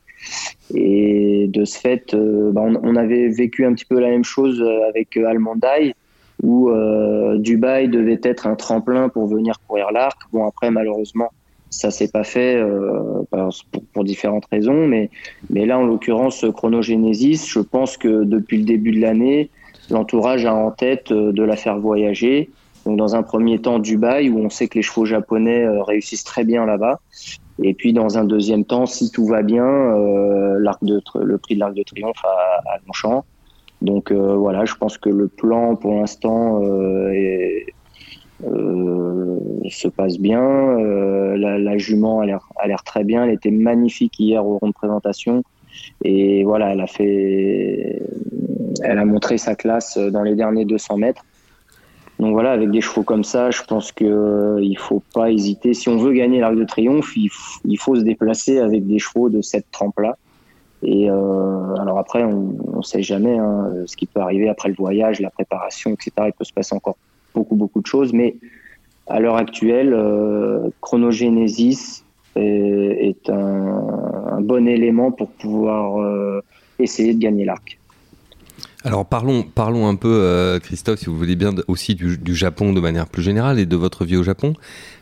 Et 0.74 1.48
de 1.50 1.64
ce 1.64 1.78
fait, 1.78 2.16
euh, 2.16 2.52
bah, 2.52 2.62
on, 2.62 2.96
avait 2.96 3.28
vécu 3.30 3.66
un 3.66 3.74
petit 3.74 3.86
peu 3.86 4.00
la 4.00 4.10
même 4.10 4.24
chose 4.24 4.60
euh, 4.60 4.90
avec 4.90 5.16
Almandai, 5.18 5.94
où 6.42 6.72
Dubaï 7.38 7.88
devait 7.88 8.20
être 8.24 8.48
un 8.48 8.56
tremplin 8.56 9.08
pour 9.08 9.28
venir 9.28 9.60
courir 9.66 9.92
l'arc. 9.92 10.18
Bon, 10.34 10.46
après, 10.46 10.72
malheureusement, 10.72 11.32
ça 11.70 11.90
s'est 11.90 12.10
pas 12.10 12.26
fait 12.26 12.62
pour, 13.32 13.50
pour, 13.94 14.04
différentes 14.04 14.46
raisons, 14.52 14.86
mais, 14.88 15.10
mais 15.50 15.66
là, 15.66 15.80
en 15.80 15.86
l'occurrence, 15.86 16.44
Chronogenesis, 16.54 17.48
je 17.48 17.60
pense 17.60 17.96
que 17.96 18.26
depuis 18.26 18.58
le 18.58 18.66
début 18.66 18.92
de 18.92 19.00
l'année, 19.00 19.52
l'entourage 19.90 20.46
a 20.46 20.54
en 20.54 20.72
tête 20.72 21.14
de 21.14 21.44
la 21.44 21.56
faire 21.56 21.80
voyager 21.80 22.50
donc 22.86 22.98
dans 22.98 23.16
un 23.16 23.24
premier 23.24 23.60
temps 23.60 23.80
Dubaï 23.80 24.30
où 24.30 24.40
on 24.40 24.50
sait 24.50 24.68
que 24.68 24.78
les 24.78 24.82
chevaux 24.82 25.06
japonais 25.06 25.64
euh, 25.64 25.84
réussissent 25.84 26.24
très 26.24 26.44
bien 26.44 26.66
là-bas. 26.66 27.00
Et 27.62 27.74
puis 27.74 27.94
dans 27.94 28.18
un 28.18 28.26
deuxième 28.26 28.66
temps, 28.66 28.86
si 28.86 29.12
tout 29.12 29.26
va 29.26 29.42
bien, 29.42 29.66
euh, 29.66 30.58
le 30.60 31.38
prix 31.38 31.56
de 31.56 31.60
l'arc 31.60 31.74
de 31.74 31.84
triomphe 31.84 32.24
à, 32.26 32.74
à 32.74 32.78
Longchamp. 32.86 33.26
Donc 33.82 34.12
euh, 34.12 34.36
voilà, 34.36 34.66
je 34.66 34.76
pense 34.76 34.98
que 34.98 35.10
le 35.10 35.28
plan 35.28 35.76
pour 35.76 35.96
l'instant 35.96 36.62
se 39.70 39.88
passe 39.88 40.20
bien. 40.20 40.78
La, 41.38 41.58
la, 41.58 41.78
jument 41.78 42.22
a 42.22 42.26
l'air 42.68 42.84
très 42.84 43.04
bien. 43.04 43.24
Elle 43.24 43.32
était 43.32 43.52
magnifique 43.52 44.20
hier 44.20 44.46
au 44.46 44.58
rond 44.58 44.68
de 44.68 44.74
présentation. 44.74 45.44
Et 46.04 46.44
voilà, 46.44 46.74
elle 46.74 46.82
a 46.82 46.88
fait, 46.88 48.02
elle 48.84 48.98
a 49.00 49.06
montré 49.06 49.38
sa 49.38 49.56
classe 49.56 49.98
dans 49.98 50.24
les 50.24 50.36
derniers 50.36 50.66
200 50.66 50.98
mètres. 50.98 51.24
Donc 52.20 52.34
voilà, 52.34 52.52
avec 52.52 52.70
des 52.72 52.82
chevaux 52.82 53.04
comme 53.04 53.24
ça, 53.24 53.52
je 53.52 53.64
pense 53.64 53.92
qu'il 53.92 54.08
euh, 54.08 54.60
il 54.62 54.78
faut 54.78 55.02
pas 55.14 55.32
hésiter. 55.32 55.74
Si 55.74 55.90
on 55.90 55.98
veut 55.98 56.14
gagner 56.14 56.40
l'Arc 56.40 56.56
de 56.56 56.64
Triomphe, 56.64 57.16
il, 57.16 57.78
faut 57.78 57.96
se 57.96 58.02
déplacer 58.02 58.60
avec 58.60 58.86
des 58.86 59.00
chevaux 59.00 59.30
de 59.30 59.42
cette 59.42 59.70
trempe-là. 59.72 60.18
Et 60.84 61.10
euh, 61.10 61.76
alors 61.76 61.98
après, 61.98 62.24
on 62.24 62.78
ne 62.78 62.82
sait 62.82 63.04
jamais 63.04 63.38
hein, 63.38 63.72
ce 63.86 63.96
qui 63.96 64.06
peut 64.06 64.20
arriver 64.20 64.50
après 64.50 64.70
le 64.70 64.76
voyage, 64.76 65.20
la 65.22 65.30
préparation, 65.30 65.92
etc. 65.92 66.12
Il 66.28 66.34
peut 66.34 66.44
se 66.44 66.54
passer 66.54 66.76
encore 66.76 66.98
beaucoup, 67.34 67.56
beaucoup 67.56 67.82
de 67.82 67.88
choses. 67.88 68.14
Mais 68.14 68.36
à 69.08 69.20
l'heure 69.20 69.36
actuelle, 69.36 69.94
euh, 69.94 70.70
Chronogenesis 70.82 72.04
est, 72.36 73.30
un, 73.30 74.42
bon 74.42 74.68
élément 74.68 75.12
pour 75.12 75.30
pouvoir 75.30 76.02
euh, 76.02 76.42
essayer 76.80 77.14
de 77.14 77.20
gagner 77.20 77.46
l'arc. 77.46 77.80
Alors 78.86 79.06
parlons, 79.06 79.44
parlons 79.44 79.88
un 79.88 79.96
peu, 79.96 80.10
euh, 80.12 80.60
Christophe, 80.60 81.00
si 81.00 81.06
vous 81.06 81.18
voulez 81.18 81.38
bien, 81.38 81.52
aussi 81.68 81.96
du, 81.96 82.36
Japon 82.36 82.74
de 82.74 82.82
manière 82.82 83.08
plus 83.08 83.24
générale 83.24 83.60
et 83.60 83.66
de 83.66 83.76
votre 83.78 84.04
vie 84.04 84.18
au 84.18 84.24
Japon. 84.24 84.54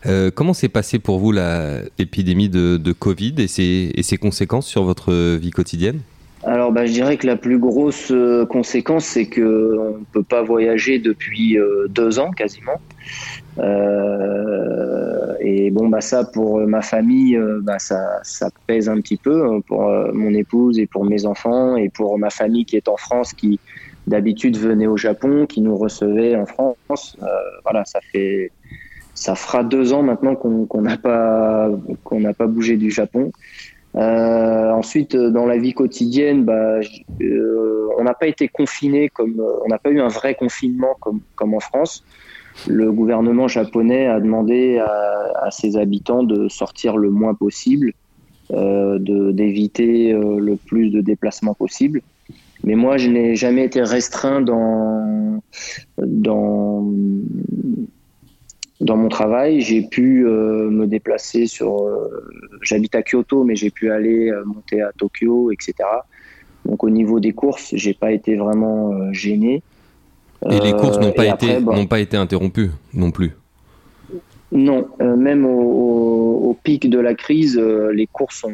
Euh, 0.06 0.30
comment 0.30 0.54
s'est 0.54 0.70
passé 0.70 1.00
pour 1.00 1.18
vous 1.18 1.32
l'épidémie 1.32 2.50
de, 2.50 2.78
de, 2.78 2.92
Covid 2.92 3.36
et 3.40 3.48
ses, 3.48 3.92
et 3.96 4.04
ses 4.04 4.18
conséquences 4.18 4.68
sur 4.68 4.84
votre 4.84 5.36
vie 5.36 5.52
quotidienne? 5.52 6.02
Alors, 6.44 6.72
bah, 6.72 6.86
je 6.86 6.92
dirais 6.92 7.18
que 7.18 7.28
la 7.28 7.36
plus 7.36 7.60
grosse 7.60 8.12
euh, 8.12 8.46
conséquence, 8.46 9.06
c'est 9.06 9.28
que 9.28 9.78
on 9.78 10.00
ne 10.00 10.06
peut 10.12 10.24
pas 10.24 10.42
voyager 10.42 10.98
depuis 10.98 11.58
deux 11.90 12.20
ans 12.20 12.32
quasiment. 12.32 12.82
Euh, 13.60 15.36
et 15.40 15.70
bon, 15.72 15.90
bah 15.90 16.02
ça 16.02 16.24
pour 16.24 16.60
ma 16.62 16.82
famille, 16.82 17.40
bah, 17.62 17.78
ça, 17.80 18.20
ça 18.24 18.50
pèse 18.66 18.90
un 18.90 19.00
petit 19.02 19.18
peu 19.18 19.46
hein, 19.46 19.62
pour 19.68 19.82
mon 20.14 20.34
épouse 20.34 20.80
et 20.80 20.88
pour 20.88 21.06
mes 21.06 21.26
enfants 21.26 21.76
et 21.76 21.90
pour 21.90 22.18
ma 22.18 22.30
famille 22.30 22.66
qui 22.66 22.76
est 22.76 22.88
en 22.88 22.98
France, 22.98 23.34
qui 23.34 23.60
d'habitude 24.08 24.58
venait 24.58 24.88
au 24.88 24.98
Japon, 24.98 25.46
qui 25.46 25.62
nous 25.62 25.78
recevait 25.78 26.36
en 26.36 26.46
France. 26.46 27.18
Euh, 27.22 27.26
voilà, 27.64 27.86
ça 27.86 28.00
fait, 28.12 28.52
ça 29.14 29.36
fera 29.36 29.64
deux 29.64 29.94
ans 29.94 30.04
maintenant 30.04 30.36
qu'on 30.36 30.82
n'a 30.82 30.98
pas 30.98 31.70
qu'on 32.04 32.20
n'a 32.20 32.34
pas 32.34 32.48
bougé 32.48 32.78
du 32.78 32.92
Japon. 32.92 33.32
Euh, 33.96 34.72
ensuite, 34.72 35.16
dans 35.16 35.46
la 35.46 35.58
vie 35.58 35.74
quotidienne, 35.74 36.46
bah, 36.46 36.80
euh, 37.22 37.90
on 38.00 38.04
n'a 38.04 38.14
pas 38.14 38.28
été 38.28 38.48
confiné 38.48 39.10
comme 39.10 39.42
on 39.66 39.68
n'a 39.68 39.78
pas 39.78 39.90
eu 39.90 40.00
un 40.00 40.08
vrai 40.08 40.36
confinement 40.36 40.96
comme 41.00 41.20
comme 41.36 41.54
en 41.54 41.60
France. 41.60 42.04
Le 42.68 42.92
gouvernement 42.92 43.48
japonais 43.48 44.08
a 44.08 44.20
demandé 44.20 44.78
à, 44.78 45.22
à 45.42 45.52
ses 45.52 45.78
habitants 45.78 46.24
de 46.24 46.48
sortir 46.48 46.98
le 46.98 47.10
moins 47.10 47.34
possible, 47.34 47.94
euh, 48.54 49.00
d'éviter 49.00 50.12
euh, 50.12 50.40
le 50.40 50.58
plus 50.58 50.90
de 50.90 51.00
déplacements 51.00 51.54
possible. 51.54 52.02
Mais 52.64 52.76
moi, 52.76 52.98
je 52.98 53.10
n'ai 53.10 53.36
jamais 53.36 53.64
été 53.64 53.82
restreint 53.82 54.42
dans, 54.42 55.42
dans, 55.98 56.92
dans 58.82 58.98
mon 58.98 59.10
travail. 59.10 59.62
J'ai 59.62 59.84
pu 59.84 60.26
euh, 60.26 60.70
me 60.70 60.88
déplacer 60.88 61.48
sur. 61.48 61.86
Euh, 61.86 62.10
j'habite 62.62 62.96
à 62.96 63.04
Kyoto, 63.04 63.44
mais 63.44 63.56
j'ai 63.56 63.70
pu 63.70 63.92
aller 63.92 64.30
euh, 64.30 64.44
monter 64.46 64.82
à 64.82 64.92
Tokyo, 64.98 65.52
etc. 65.52 65.76
Donc 66.66 66.84
au 66.84 66.90
niveau 66.90 67.20
des 67.20 67.32
courses, 67.32 67.72
j'ai 67.74 67.94
pas 67.94 68.12
été 68.12 68.36
vraiment 68.36 69.12
gêné. 69.14 69.64
Et 70.50 70.60
les 70.60 70.74
courses 70.74 71.00
n'ont 71.00 71.12
pas, 71.12 71.28
été, 71.28 71.60
bah 71.60 71.74
pas 71.88 72.00
été 72.00 72.18
interrompues 72.18 72.72
non 72.94 73.12
plus? 73.12 73.32
Non, 74.52 74.88
même 75.00 75.46
au, 75.46 76.50
au, 76.50 76.58
pic 76.62 76.90
de 76.90 77.00
la 77.00 77.14
crise, 77.14 77.58
les 77.58 78.08
courses 78.08 78.44
ont 78.44 78.52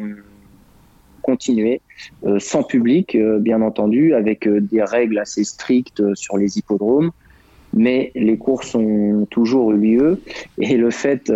continuer 1.22 1.82
euh, 2.24 2.38
sans 2.38 2.62
public, 2.62 3.14
bien 3.40 3.60
entendu, 3.60 4.14
avec 4.14 4.48
des 4.48 4.82
règles 4.82 5.18
assez 5.18 5.44
strictes 5.44 6.02
sur 6.14 6.38
les 6.38 6.56
hippodromes. 6.56 7.10
Mais 7.74 8.12
les 8.14 8.36
courses 8.38 8.74
ont 8.74 9.26
toujours 9.30 9.72
eu 9.72 9.78
lieu. 9.78 10.20
Et 10.58 10.76
le 10.76 10.90
fait, 10.90 11.32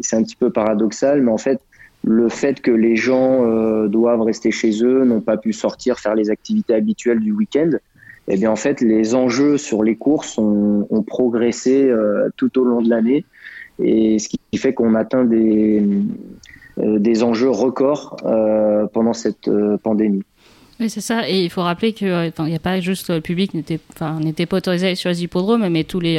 c'est 0.00 0.16
un 0.16 0.22
petit 0.22 0.36
peu 0.36 0.50
paradoxal, 0.50 1.22
mais 1.22 1.30
en 1.30 1.38
fait, 1.38 1.60
le 2.04 2.28
fait 2.28 2.60
que 2.60 2.72
les 2.72 2.96
gens 2.96 3.86
doivent 3.86 4.22
rester 4.22 4.50
chez 4.50 4.84
eux, 4.84 5.04
n'ont 5.04 5.20
pas 5.20 5.36
pu 5.36 5.52
sortir, 5.52 6.00
faire 6.00 6.16
les 6.16 6.30
activités 6.30 6.74
habituelles 6.74 7.20
du 7.20 7.32
week-end, 7.32 7.70
eh 8.28 8.36
bien 8.36 8.50
en 8.50 8.56
fait, 8.56 8.80
les 8.80 9.14
enjeux 9.14 9.56
sur 9.56 9.84
les 9.84 9.96
courses 9.96 10.36
ont, 10.36 10.86
ont 10.90 11.02
progressé 11.02 11.90
tout 12.36 12.58
au 12.58 12.64
long 12.64 12.82
de 12.82 12.90
l'année. 12.90 13.24
Et 13.78 14.18
ce 14.18 14.28
qui 14.28 14.58
fait 14.58 14.74
qu'on 14.74 14.94
atteint 14.94 15.24
des, 15.24 15.82
euh, 16.78 16.98
des 16.98 17.22
enjeux 17.22 17.50
records 17.50 18.16
euh, 18.24 18.86
pendant 18.86 19.12
cette 19.12 19.48
euh, 19.48 19.76
pandémie. 19.76 20.22
Oui, 20.82 20.90
c'est 20.90 21.00
ça. 21.00 21.28
Et 21.28 21.44
il 21.44 21.48
faut 21.48 21.62
rappeler 21.62 21.92
qu'il 21.92 22.08
n'y 22.40 22.56
a 22.56 22.58
pas 22.58 22.80
juste 22.80 23.08
le 23.08 23.20
public 23.20 23.54
n'était, 23.54 23.78
n'était 24.20 24.46
pas 24.46 24.56
autorisé 24.56 24.96
sur 24.96 25.10
les 25.10 25.22
hippodromes, 25.22 25.68
mais 25.68 25.84
tous 25.84 26.00
les, 26.00 26.18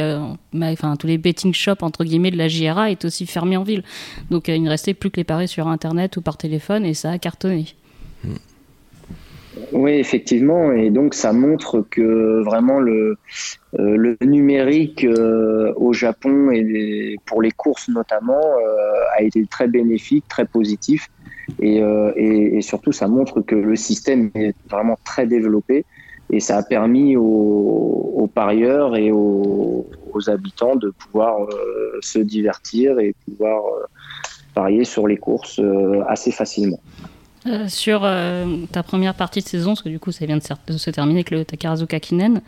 enfin, 0.54 0.96
tous 0.96 1.06
les 1.06 1.18
betting 1.18 1.52
shops 1.52 1.82
entre 1.82 2.02
guillemets 2.02 2.30
de 2.30 2.38
la 2.38 2.48
JRA 2.48 2.90
est 2.90 3.04
aussi 3.04 3.26
fermés 3.26 3.58
en 3.58 3.62
ville. 3.62 3.82
Donc 4.30 4.48
il 4.48 4.62
ne 4.62 4.70
restait 4.70 4.94
plus 4.94 5.10
que 5.10 5.18
les 5.18 5.24
paris 5.24 5.48
sur 5.48 5.68
Internet 5.68 6.16
ou 6.16 6.22
par 6.22 6.38
téléphone, 6.38 6.86
et 6.86 6.94
ça 6.94 7.10
a 7.10 7.18
cartonné. 7.18 7.66
Hmm. 8.24 8.36
Oui, 9.72 9.92
effectivement, 9.92 10.72
et 10.72 10.90
donc 10.90 11.14
ça 11.14 11.32
montre 11.32 11.84
que 11.88 12.42
vraiment 12.42 12.80
le, 12.80 13.18
euh, 13.78 13.96
le 13.96 14.16
numérique 14.22 15.04
euh, 15.04 15.72
au 15.76 15.92
Japon 15.92 16.50
et 16.50 17.16
pour 17.26 17.42
les 17.42 17.50
courses 17.50 17.88
notamment 17.88 18.40
euh, 18.40 19.16
a 19.16 19.22
été 19.22 19.44
très 19.46 19.68
bénéfique, 19.68 20.24
très 20.28 20.44
positif, 20.44 21.08
et, 21.60 21.82
et, 22.16 22.62
surtout 22.62 22.92
ça 22.92 23.08
montre 23.08 23.40
que 23.40 23.54
le 23.54 23.76
système 23.76 24.30
est 24.34 24.54
vraiment 24.70 24.98
très 25.04 25.26
développé 25.26 25.84
et 26.30 26.40
ça 26.40 26.58
a 26.58 26.62
permis 26.62 27.16
aux, 27.16 28.28
parieurs 28.34 28.96
et 28.96 29.10
aux, 29.12 29.86
habitants 30.26 30.76
de 30.76 30.90
pouvoir 30.90 31.36
se 32.00 32.18
divertir 32.18 32.98
et 32.98 33.14
pouvoir 33.26 33.62
parier 34.54 34.84
sur 34.84 35.06
les 35.06 35.16
courses 35.16 35.60
assez 36.08 36.30
facilement. 36.30 36.80
Euh, 37.46 37.68
sur 37.68 38.04
euh, 38.04 38.64
ta 38.72 38.82
première 38.82 39.12
partie 39.12 39.40
de 39.40 39.46
saison, 39.46 39.72
parce 39.72 39.82
que 39.82 39.90
du 39.90 39.98
coup 39.98 40.12
ça 40.12 40.24
vient 40.24 40.38
de, 40.38 40.76
se 40.78 40.90
terminer 40.90 41.18
avec 41.18 41.30
le 41.30 41.44
Takarazuka 41.44 42.00
Kinen, 42.00 42.40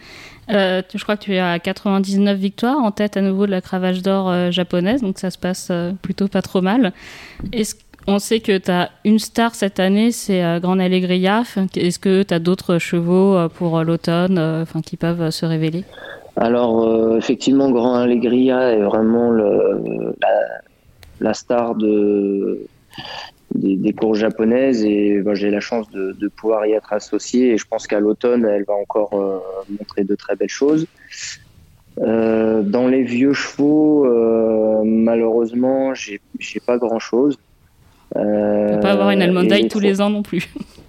euh, 0.48 0.80
je 0.94 1.02
crois 1.02 1.18
que 1.18 1.24
tu 1.24 1.34
es 1.34 1.38
à 1.38 1.58
99 1.58 2.38
victoires 2.38 2.78
en 2.78 2.90
tête 2.92 3.18
à 3.18 3.20
nouveau 3.20 3.44
de 3.44 3.50
la 3.50 3.60
cravache 3.60 4.00
d'or 4.00 4.50
japonaise, 4.52 5.02
donc 5.02 5.18
ça 5.18 5.30
se 5.30 5.36
passe 5.36 5.70
plutôt 6.00 6.28
pas 6.28 6.40
trop 6.40 6.62
mal. 6.62 6.94
On 8.06 8.18
sait 8.18 8.40
que 8.40 8.58
tu 8.58 8.70
as 8.70 8.90
une 9.04 9.18
star 9.18 9.54
cette 9.54 9.80
année, 9.80 10.12
c'est 10.12 10.60
Grand 10.60 10.78
Allegria. 10.78 11.42
Est-ce 11.76 11.98
que 11.98 12.22
tu 12.22 12.34
as 12.34 12.38
d'autres 12.38 12.78
chevaux 12.78 13.48
pour 13.50 13.82
l'automne 13.82 14.38
enfin, 14.38 14.80
qui 14.80 14.96
peuvent 14.96 15.30
se 15.30 15.46
révéler? 15.46 15.84
Alors, 16.36 17.16
effectivement, 17.16 17.70
Grand 17.70 17.94
Allegria 17.94 18.72
est 18.72 18.82
vraiment 18.82 19.32
la, 21.20 21.34
star 21.34 21.74
de, 21.74 22.66
des, 23.54 23.92
cours 23.92 24.14
japonaises 24.14 24.84
et 24.84 25.20
ben, 25.20 25.34
j'ai 25.34 25.50
la 25.50 25.60
chance 25.60 25.88
de, 25.90 26.28
pouvoir 26.28 26.66
y 26.66 26.72
être 26.72 26.92
associé 26.92 27.52
et 27.52 27.58
je 27.58 27.66
pense 27.66 27.86
qu'à 27.86 28.00
l'automne 28.00 28.44
elle 28.44 28.64
va 28.64 28.74
encore 28.74 29.14
euh, 29.14 29.38
montrer 29.78 30.04
de 30.04 30.14
très 30.14 30.36
belles 30.36 30.48
choses. 30.48 30.86
Euh, 31.98 32.62
dans 32.62 32.88
les 32.88 33.02
vieux 33.02 33.32
chevaux, 33.32 34.04
euh, 34.04 34.82
malheureusement, 34.84 35.94
j'ai 35.94 36.20
pas 36.66 36.76
grand 36.76 36.98
chose. 36.98 37.38
Euh, 38.14 38.78
pas 38.78 38.92
avoir 38.92 39.10
une 39.10 39.22
Almondaï 39.22 39.68
tous 39.68 39.80
les 39.80 40.00
ans 40.00 40.10
non 40.10 40.22
plus. 40.22 40.48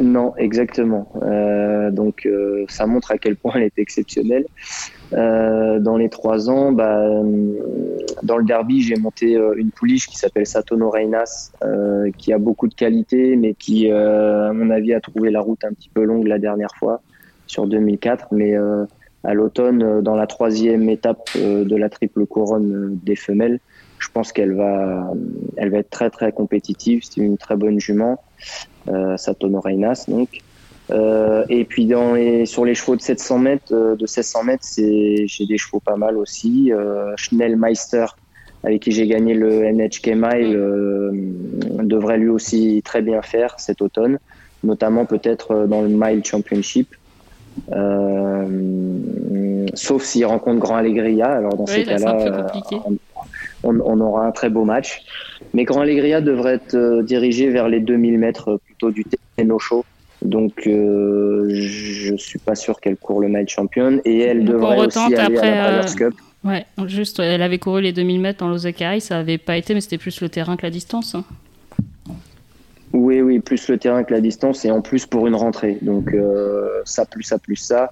Non, 0.00 0.34
exactement. 0.36 1.08
Euh, 1.22 1.90
donc 1.90 2.26
euh, 2.26 2.64
ça 2.68 2.86
montre 2.86 3.10
à 3.10 3.18
quel 3.18 3.36
point 3.36 3.52
elle 3.56 3.62
est 3.64 3.78
exceptionnelle. 3.78 4.46
Euh, 5.12 5.78
dans 5.78 5.96
les 5.96 6.08
trois 6.08 6.50
ans, 6.50 6.72
bah, 6.72 7.08
dans 8.22 8.36
le 8.36 8.44
derby, 8.44 8.82
j'ai 8.82 8.96
monté 8.96 9.38
une 9.56 9.70
pouliche 9.70 10.06
qui 10.06 10.16
s'appelle 10.16 10.46
Satono 10.46 10.90
Reinas, 10.90 11.52
qui 12.18 12.32
a 12.32 12.38
beaucoup 12.38 12.68
de 12.68 12.74
qualité, 12.74 13.36
mais 13.36 13.54
qui, 13.54 13.90
à 13.90 14.52
mon 14.52 14.70
avis, 14.70 14.92
a 14.94 15.00
trouvé 15.00 15.30
la 15.30 15.40
route 15.40 15.64
un 15.64 15.72
petit 15.72 15.88
peu 15.88 16.04
longue 16.04 16.26
la 16.26 16.38
dernière 16.38 16.74
fois 16.78 17.00
sur 17.46 17.66
2004. 17.66 18.28
Mais 18.32 18.54
à 19.24 19.34
l'automne, 19.34 20.02
dans 20.02 20.16
la 20.16 20.26
troisième 20.26 20.88
étape 20.88 21.30
de 21.36 21.76
la 21.76 21.88
triple 21.88 22.26
couronne 22.26 22.98
des 23.02 23.16
femelles, 23.16 23.60
je 23.98 24.08
pense 24.12 24.32
qu'elle 24.32 24.54
va, 24.54 25.12
elle 25.56 25.70
va 25.70 25.78
être 25.78 25.90
très 25.90 26.10
très 26.10 26.32
compétitive. 26.32 27.02
C'est 27.02 27.20
une 27.20 27.38
très 27.38 27.56
bonne 27.56 27.80
jument. 27.80 28.22
Euh, 28.88 29.16
Satono 29.16 29.60
Reinas 29.60 30.04
donc. 30.08 30.40
Euh, 30.90 31.44
et 31.48 31.64
puis 31.64 31.86
dans 31.86 32.14
les, 32.14 32.46
sur 32.46 32.64
les 32.64 32.76
chevaux 32.76 32.94
de 32.94 33.00
700 33.00 33.38
mètres, 33.40 33.72
euh, 33.72 33.96
de 33.96 34.02
1600 34.02 34.44
mètres, 34.44 34.62
c'est, 34.64 35.26
j'ai 35.26 35.46
des 35.46 35.58
chevaux 35.58 35.80
pas 35.80 35.96
mal 35.96 36.16
aussi. 36.16 36.70
Schnellmeister, 37.16 38.06
avec 38.62 38.82
qui 38.82 38.92
j'ai 38.92 39.06
gagné 39.06 39.34
le 39.34 39.64
NHK 39.64 40.08
Mile, 40.14 40.60
devrait 41.82 42.18
lui 42.18 42.28
aussi 42.28 42.82
très 42.84 43.02
bien 43.02 43.22
faire 43.22 43.58
cet 43.58 43.82
automne, 43.82 44.18
notamment 44.62 45.06
peut-être 45.06 45.66
dans 45.66 45.82
le 45.82 45.88
Mile 45.88 46.24
Championship. 46.24 46.94
sauf 49.74 50.02
s'il 50.04 50.26
rencontre 50.26 50.60
Grand 50.60 50.76
Allegria, 50.76 51.26
alors 51.26 51.56
dans 51.56 51.66
ces 51.66 51.84
cas-là, 51.84 52.46
on, 53.62 53.80
on, 53.80 54.00
aura 54.00 54.26
un 54.26 54.32
très 54.32 54.50
beau 54.50 54.64
match. 54.64 55.02
Mais 55.54 55.64
Grand 55.64 55.80
Allegria 55.80 56.20
devrait 56.20 56.54
être 56.54 56.74
euh, 56.74 57.02
dirigé 57.02 57.50
vers 57.50 57.68
les 57.68 57.80
2000 57.80 58.18
mètres 58.18 58.52
euh, 58.52 58.58
plutôt 58.58 58.90
du 58.90 59.04
Tenno 59.36 59.58
Show. 59.58 59.84
Donc, 60.22 60.66
euh, 60.66 61.48
je 61.50 62.16
suis 62.16 62.38
pas 62.38 62.54
sûr 62.54 62.80
qu'elle 62.80 62.96
court 62.96 63.20
le 63.20 63.28
Mile 63.28 63.48
Champion. 63.48 64.00
Et 64.04 64.20
elle 64.20 64.44
devrait 64.44 64.86
aussi 64.86 64.98
aller 64.98 65.36
après, 65.36 65.58
à 65.58 65.82
la 65.82 65.84
Cup. 65.84 66.14
Ouais, 66.44 66.64
juste, 66.86 67.18
elle 67.18 67.42
avait 67.42 67.58
couru 67.58 67.82
les 67.82 67.92
2000 67.92 68.20
mètres 68.20 68.38
dans 68.38 68.48
l'Ozakai, 68.48 69.00
ça 69.00 69.18
avait 69.18 69.38
pas 69.38 69.56
été, 69.56 69.74
mais 69.74 69.80
c'était 69.80 69.98
plus 69.98 70.20
le 70.20 70.28
terrain 70.28 70.56
que 70.56 70.62
la 70.62 70.70
distance. 70.70 71.16
Hein. 71.16 71.24
Oui, 72.98 73.20
oui, 73.20 73.40
plus 73.40 73.68
le 73.68 73.76
terrain 73.76 74.04
que 74.04 74.14
la 74.14 74.22
distance 74.22 74.64
et 74.64 74.70
en 74.70 74.80
plus 74.80 75.04
pour 75.04 75.26
une 75.26 75.34
rentrée. 75.34 75.76
Donc 75.82 76.16
ça 76.86 77.04
plus 77.04 77.24
ça 77.24 77.38
plus 77.38 77.56
ça. 77.56 77.90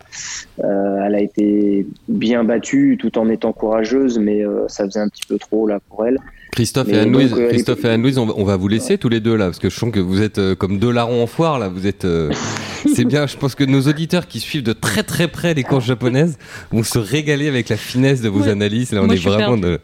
elle 0.59 1.15
a 1.15 1.21
été 1.21 1.87
bien 2.09 2.43
battue 2.43 2.97
tout 2.99 3.19
en 3.19 3.29
étant 3.29 3.53
courageuse, 3.53 4.19
mais 4.19 4.43
ça 4.69 4.87
faisait 4.87 5.01
un 5.01 5.09
petit 5.09 5.27
peu 5.29 5.39
trop 5.39 5.67
là 5.67 5.79
pour 5.89 6.07
elle. 6.07 6.19
Christophe 6.55 6.89
et 6.91 6.99
Anne-Louise, 7.01 7.35
euh, 7.37 7.49
Christophe 7.49 7.85
et 7.85 7.89
Anne-Louise, 7.89 8.17
on, 8.17 8.45
va 8.45 8.55
vous 8.57 8.69
laisser 8.69 8.97
tous 8.97 9.09
les 9.09 9.19
deux 9.19 9.35
là, 9.35 9.47
parce 9.47 9.59
que 9.59 9.71
je 9.71 9.77
sens 9.77 9.91
que 9.91 9.99
vous 9.99 10.23
êtes 10.23 10.39
euh, 10.39 10.55
comme 10.55 10.79
deux 10.79 10.93
larrons 10.93 11.25
en 11.25 11.27
foire 11.27 11.59
là. 11.59 11.69
Vous 11.69 11.89
êtes, 11.89 12.05
euh, 12.05 12.31
c'est 12.95 13.05
bien. 13.05 13.27
Je 13.27 13.37
pense 13.37 13.57
que 13.57 13.65
nos 13.65 13.81
auditeurs 13.83 14.29
qui 14.29 14.39
suivent 14.39 14.63
de 14.63 14.73
très 14.73 15.03
très 15.03 15.27
près 15.27 15.53
les 15.55 15.65
courses 15.65 15.87
japonaises 15.87 16.39
vont 16.71 16.85
se 16.85 17.01
régaler 17.01 17.49
avec 17.49 17.69
la 17.71 17.77
finesse 17.77 18.21
de 18.21 18.29
vos 18.29 18.47
analyses. 18.49 18.93
Là, 18.93 19.01
on 19.03 19.11
est 19.11 19.17
vraiment, 19.17 19.57
de, 19.57 19.81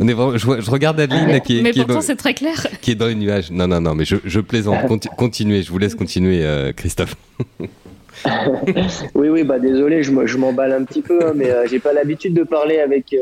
on 0.00 0.08
est 0.08 0.14
vraiment. 0.14 0.38
Je, 0.38 0.70
regarde 0.70 0.98
Adeline 0.98 1.40
qui 1.42 1.58
est, 1.58 1.62
mais 1.62 1.72
qui 1.72 1.84
pourtant 1.84 2.00
c'est 2.00 2.16
très 2.16 2.32
clair. 2.32 2.68
Qui 2.80 2.92
est 2.92 2.94
dans 2.94 3.06
les 3.06 3.16
nuages. 3.16 3.50
Non 3.50 3.68
non 3.68 3.82
non, 3.82 3.94
mais 3.94 4.06
je, 4.06 4.16
je 4.24 4.40
plaisante. 4.40 4.78
continuez, 5.18 5.62
je 5.62 5.70
vous 5.70 5.78
laisse 5.78 5.94
continuer, 5.94 6.42
Christophe. 6.74 7.16
oui, 9.14 9.28
oui, 9.28 9.44
bah 9.44 9.58
désolé, 9.58 10.02
je 10.02 10.36
m'emballe 10.36 10.72
un 10.72 10.84
petit 10.84 11.02
peu, 11.02 11.24
hein, 11.24 11.32
mais 11.34 11.50
euh, 11.50 11.66
j'ai 11.66 11.78
pas 11.78 11.92
l'habitude 11.92 12.34
de 12.34 12.42
parler 12.42 12.78
avec 12.78 13.12
euh, 13.12 13.18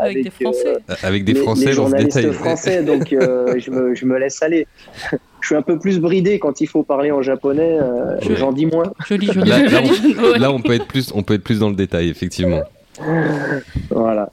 avec, 0.00 0.24
des 0.24 0.30
Français, 0.30 0.66
euh, 0.66 0.94
avec 1.02 1.24
des 1.24 1.34
Français 1.34 1.66
les, 1.66 1.72
journalistes 1.72 2.32
français, 2.32 2.82
donc 2.84 3.08
je 3.10 3.70
me, 3.70 3.94
je, 3.94 4.04
me, 4.06 4.18
laisse 4.18 4.42
aller. 4.42 4.66
je 5.40 5.46
suis 5.46 5.56
un 5.56 5.62
peu 5.62 5.78
plus 5.78 6.00
bridé 6.00 6.38
quand 6.38 6.60
il 6.60 6.66
faut 6.66 6.82
parler 6.82 7.10
en 7.10 7.22
japonais, 7.22 7.78
j'en 8.36 8.52
dis 8.52 8.66
moins. 8.66 8.92
Joli, 9.06 9.26
joli. 9.26 9.48
Là, 9.48 9.62
là, 9.62 9.82
on, 9.82 10.38
là, 10.38 10.52
on, 10.52 10.60
peut 10.60 10.74
être 10.74 10.86
plus, 10.86 11.12
on 11.14 11.22
peut 11.22 11.34
être 11.34 11.44
plus 11.44 11.58
dans 11.58 11.68
le 11.68 11.76
détail, 11.76 12.08
effectivement. 12.08 12.62
voilà. 13.90 14.30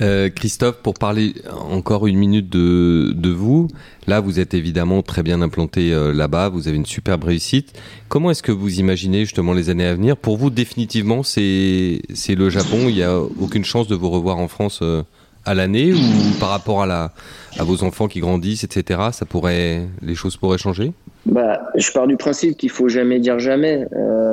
Euh, 0.00 0.28
Christophe, 0.28 0.76
pour 0.76 0.94
parler 0.94 1.34
encore 1.50 2.06
une 2.06 2.18
minute 2.18 2.48
de, 2.48 3.12
de, 3.14 3.30
vous, 3.30 3.68
là 4.06 4.20
vous 4.20 4.38
êtes 4.38 4.54
évidemment 4.54 5.02
très 5.02 5.22
bien 5.22 5.42
implanté 5.42 5.92
euh, 5.92 6.12
là-bas, 6.12 6.48
vous 6.48 6.68
avez 6.68 6.76
une 6.76 6.86
superbe 6.86 7.24
réussite. 7.24 7.72
Comment 8.08 8.30
est-ce 8.30 8.42
que 8.42 8.52
vous 8.52 8.78
imaginez 8.78 9.20
justement 9.24 9.52
les 9.52 9.70
années 9.70 9.86
à 9.86 9.94
venir? 9.94 10.16
Pour 10.16 10.36
vous, 10.36 10.50
définitivement, 10.50 11.22
c'est 11.22 12.00
le 12.28 12.50
Japon, 12.50 12.86
il 12.88 12.94
n'y 12.94 13.02
a 13.02 13.18
aucune 13.18 13.64
chance 13.64 13.88
de 13.88 13.96
vous 13.96 14.10
revoir 14.10 14.38
en 14.38 14.46
France 14.46 14.80
euh, 14.82 15.02
à 15.44 15.54
l'année 15.54 15.92
ou 15.92 16.38
par 16.38 16.50
rapport 16.50 16.82
à, 16.82 16.86
la, 16.86 17.12
à 17.58 17.64
vos 17.64 17.82
enfants 17.82 18.06
qui 18.06 18.20
grandissent, 18.20 18.64
etc., 18.64 19.00
ça 19.12 19.26
pourrait, 19.26 19.88
les 20.02 20.14
choses 20.14 20.36
pourraient 20.36 20.58
changer? 20.58 20.92
Bah, 21.26 21.60
je 21.74 21.90
pars 21.90 22.06
du 22.06 22.16
principe 22.16 22.56
qu'il 22.56 22.70
faut 22.70 22.88
jamais 22.88 23.18
dire 23.18 23.38
jamais. 23.38 23.86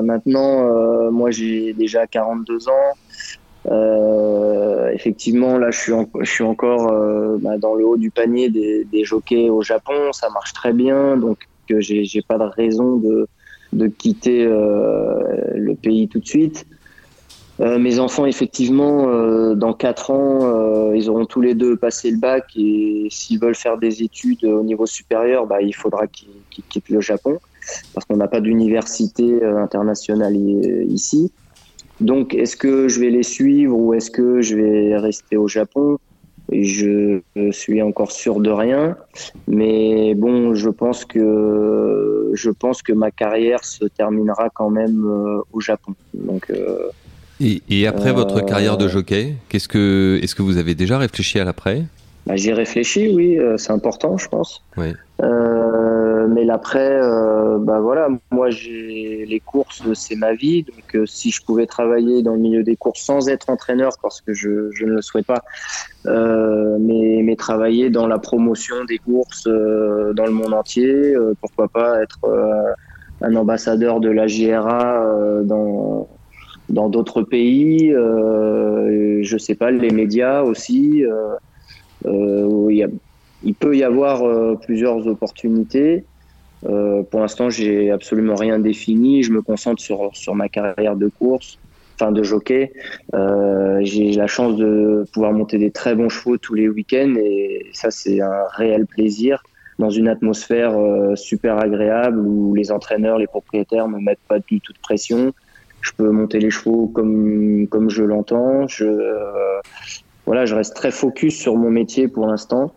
maintenant, 0.04 1.12
moi 1.12 1.32
j'ai 1.32 1.74
déjà 1.74 2.06
42 2.06 2.70
ans. 2.70 2.94
Euh, 3.72 4.90
effectivement, 4.92 5.58
là, 5.58 5.72
je 5.72 5.80
suis, 5.80 5.94
je 6.20 6.30
suis 6.30 6.44
encore 6.44 6.92
euh, 6.92 7.38
bah, 7.40 7.58
dans 7.58 7.76
le 7.76 7.86
haut 7.86 7.98
du 7.98 8.12
panier 8.12 8.50
des, 8.50 8.86
des, 8.86 9.04
jockeys 9.04 9.50
au 9.50 9.62
Japon. 9.62 10.12
Ça 10.14 10.30
marche 10.30 10.54
très 10.54 10.74
bien, 10.74 11.18
donc 11.18 11.48
euh, 11.72 11.80
j'ai, 11.80 12.22
pas 12.28 12.38
de 12.38 12.44
raison 12.44 12.98
de, 12.98 13.28
de 13.74 13.88
quitter 13.88 14.46
euh, 14.46 15.20
le 15.56 15.76
pays 15.76 16.08
tout 16.08 16.20
de 16.20 16.28
suite. 16.28 16.66
Euh, 17.62 17.80
mes 17.80 18.00
enfants, 18.00 18.26
effectivement, 18.26 19.08
dans 19.56 19.74
quatre 19.74 20.12
ans, 20.12 20.92
ils 20.92 21.10
auront 21.10 21.26
tous 21.26 21.42
les 21.42 21.56
deux 21.56 21.78
passé 21.78 22.12
le 22.12 22.18
bac 22.18 22.46
et 22.58 23.08
s'ils 23.10 23.40
veulent 23.40 23.56
faire 23.56 23.78
des 23.78 24.04
études 24.04 24.44
au 24.44 24.62
niveau 24.62 24.86
supérieur, 24.86 25.48
bah, 25.48 25.62
il 25.62 25.74
faudra 25.74 26.06
qu'ils, 26.08 26.28
qu'ils 26.50 26.66
quittent 26.66 26.90
le 26.90 27.02
Japon 27.02 27.40
parce 27.94 28.06
qu'on 28.06 28.18
n'a 28.18 28.28
pas 28.28 28.42
d'université 28.42 29.44
internationale 29.44 30.36
ici. 30.36 31.32
Donc, 32.02 32.34
est-ce 32.34 32.58
que 32.58 32.88
je 32.88 33.00
vais 33.00 33.10
les 33.10 33.24
suivre 33.24 33.78
ou 33.78 33.94
est-ce 33.94 34.12
que 34.12 34.42
je 34.42 34.56
vais 34.56 34.98
rester 34.98 35.38
au 35.38 35.48
Japon? 35.48 35.98
Je 36.52 37.22
suis 37.52 37.82
encore 37.82 38.12
sûr 38.12 38.40
de 38.40 38.52
rien, 38.52 38.98
mais 39.48 40.14
bon, 40.14 40.54
je 40.54 40.70
pense 40.70 41.04
que 41.04 42.32
je 42.34 42.50
pense 42.52 42.84
que 42.84 42.94
ma 42.94 43.10
carrière 43.10 43.64
se 43.64 43.86
terminera 43.86 44.50
quand 44.54 44.70
même 44.70 45.06
euh, 45.06 45.42
au 45.54 45.60
Japon. 45.60 45.96
Donc. 46.14 46.52
Euh, 46.52 46.90
et, 47.42 47.88
après 47.88 48.14
votre 48.14 48.38
euh, 48.38 48.46
carrière 48.46 48.78
de 48.78 48.88
jockey, 48.88 49.36
qu'est-ce 49.50 49.68
que 49.68 50.20
est-ce 50.22 50.36
que 50.36 50.44
vous 50.44 50.58
avez 50.58 50.76
déjà 50.76 51.00
réfléchi 51.00 51.40
à 51.40 51.46
l'après? 51.46 51.84
Bah, 52.28 52.36
J'y 52.36 52.54
réfléchi, 52.54 53.10
oui, 53.10 53.40
c'est 53.58 53.72
important, 53.72 54.18
je 54.18 54.28
pense. 54.28 54.64
Oui. 54.78 54.94
Euh, 55.24 55.95
mais 56.28 56.46
l'après, 56.46 57.00
euh, 57.02 57.58
bah 57.60 57.80
voilà, 57.80 58.08
moi 58.32 58.50
j'ai 58.50 59.26
les 59.26 59.40
courses, 59.40 59.84
c'est 59.94 60.16
ma 60.16 60.34
vie. 60.34 60.64
Donc 60.64 60.96
euh, 60.96 61.06
si 61.06 61.32
je 61.32 61.44
pouvais 61.44 61.66
travailler 61.66 62.22
dans 62.24 62.34
le 62.34 62.40
milieu 62.40 62.64
des 62.64 62.76
courses 62.76 63.02
sans 63.02 63.30
être 63.30 63.50
entraîneur, 63.50 63.92
parce 64.02 64.22
que 64.22 64.34
je, 64.34 64.50
ne 64.50 64.92
le 64.92 65.02
souhaite 65.02 65.26
pas, 65.26 65.44
mais, 66.80 67.36
travailler 67.38 67.90
dans 67.90 68.08
la 68.08 68.18
promotion 68.18 68.86
des 68.86 68.98
courses 68.98 69.44
dans 69.46 70.26
le 70.26 70.32
monde 70.32 70.54
entier, 70.54 71.14
pourquoi 71.42 71.68
pas 71.68 72.02
être 72.02 72.20
un 73.22 73.36
ambassadeur 73.36 74.00
de 74.00 74.10
la 74.10 74.28
JRA 74.28 75.42
dans 75.44 76.08
dans 76.70 76.90
d'autres 76.90 77.22
pays, 77.22 77.92
je 77.92 79.38
sais 79.38 79.56
pas, 79.56 79.70
les 79.70 79.92
médias 79.92 80.44
aussi. 80.44 81.04
il 83.46 83.54
peut 83.54 83.78
y 83.78 83.84
avoir 83.84 84.24
euh, 84.24 84.56
plusieurs 84.56 85.08
opportunités. 85.08 86.04
Euh, 86.64 87.04
pour 87.04 87.20
l'instant, 87.20 87.50
j'ai 87.50 87.92
absolument 87.92 88.36
rien 88.36 88.60
défini. 88.60 89.24
Je 89.24 89.32
me 89.32 89.42
concentre 89.42 89.82
sur, 89.82 90.10
sur 90.14 90.36
ma 90.36 90.50
carrière 90.50 90.96
de 90.96 91.08
course, 91.08 91.60
enfin 91.96 92.12
de 92.12 92.24
jockey. 92.24 92.72
Euh, 93.14 93.80
j'ai 93.84 94.12
la 94.14 94.28
chance 94.28 94.56
de 94.56 95.06
pouvoir 95.14 95.34
monter 95.34 95.58
des 95.58 95.72
très 95.72 95.96
bons 95.96 96.10
chevaux 96.10 96.38
tous 96.38 96.54
les 96.54 96.68
week-ends 96.70 97.14
et 97.18 97.68
ça, 97.74 97.92
c'est 97.92 98.22
un 98.22 98.46
réel 98.54 98.86
plaisir. 98.86 99.44
dans 99.78 99.90
une 99.90 100.08
atmosphère 100.08 100.74
super 101.16 101.58
agréable 101.60 102.20
où 102.20 102.56
les 102.56 102.72
entraîneurs, 102.72 103.18
les 103.18 103.28
propriétaires 103.28 103.88
me 103.88 104.00
mettent 104.00 104.28
pas 104.28 104.40
du 104.40 104.62
tout 104.62 104.74
de 104.74 104.80
pression. 104.80 105.34
Je 105.82 105.92
peux 105.98 106.10
monter 106.10 106.40
les 106.40 106.50
chevaux 106.50 106.88
comme 106.88 107.68
comme 107.68 107.90
je 107.90 108.04
l'entends. 108.04 108.66
Voilà, 110.26 110.46
je 110.46 110.56
reste 110.56 110.76
très 110.76 110.92
focus 110.92 111.38
sur 111.38 111.56
mon 111.56 111.70
métier 111.70 112.08
pour 112.08 112.26
l'instant, 112.26 112.74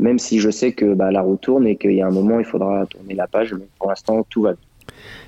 même 0.00 0.18
si 0.18 0.40
je 0.40 0.50
sais 0.50 0.72
que 0.72 0.94
bah, 0.94 1.10
la 1.10 1.22
roue 1.22 1.36
tourne 1.36 1.66
et 1.66 1.76
qu'il 1.76 1.92
y 1.92 2.02
a 2.02 2.06
un 2.06 2.10
moment 2.10 2.38
il 2.38 2.44
faudra 2.44 2.86
tourner 2.86 3.14
la 3.14 3.26
page. 3.26 3.54
Mais 3.54 3.66
pour 3.78 3.88
l'instant, 3.88 4.26
tout 4.28 4.42
va 4.42 4.52
bien. 4.52 4.60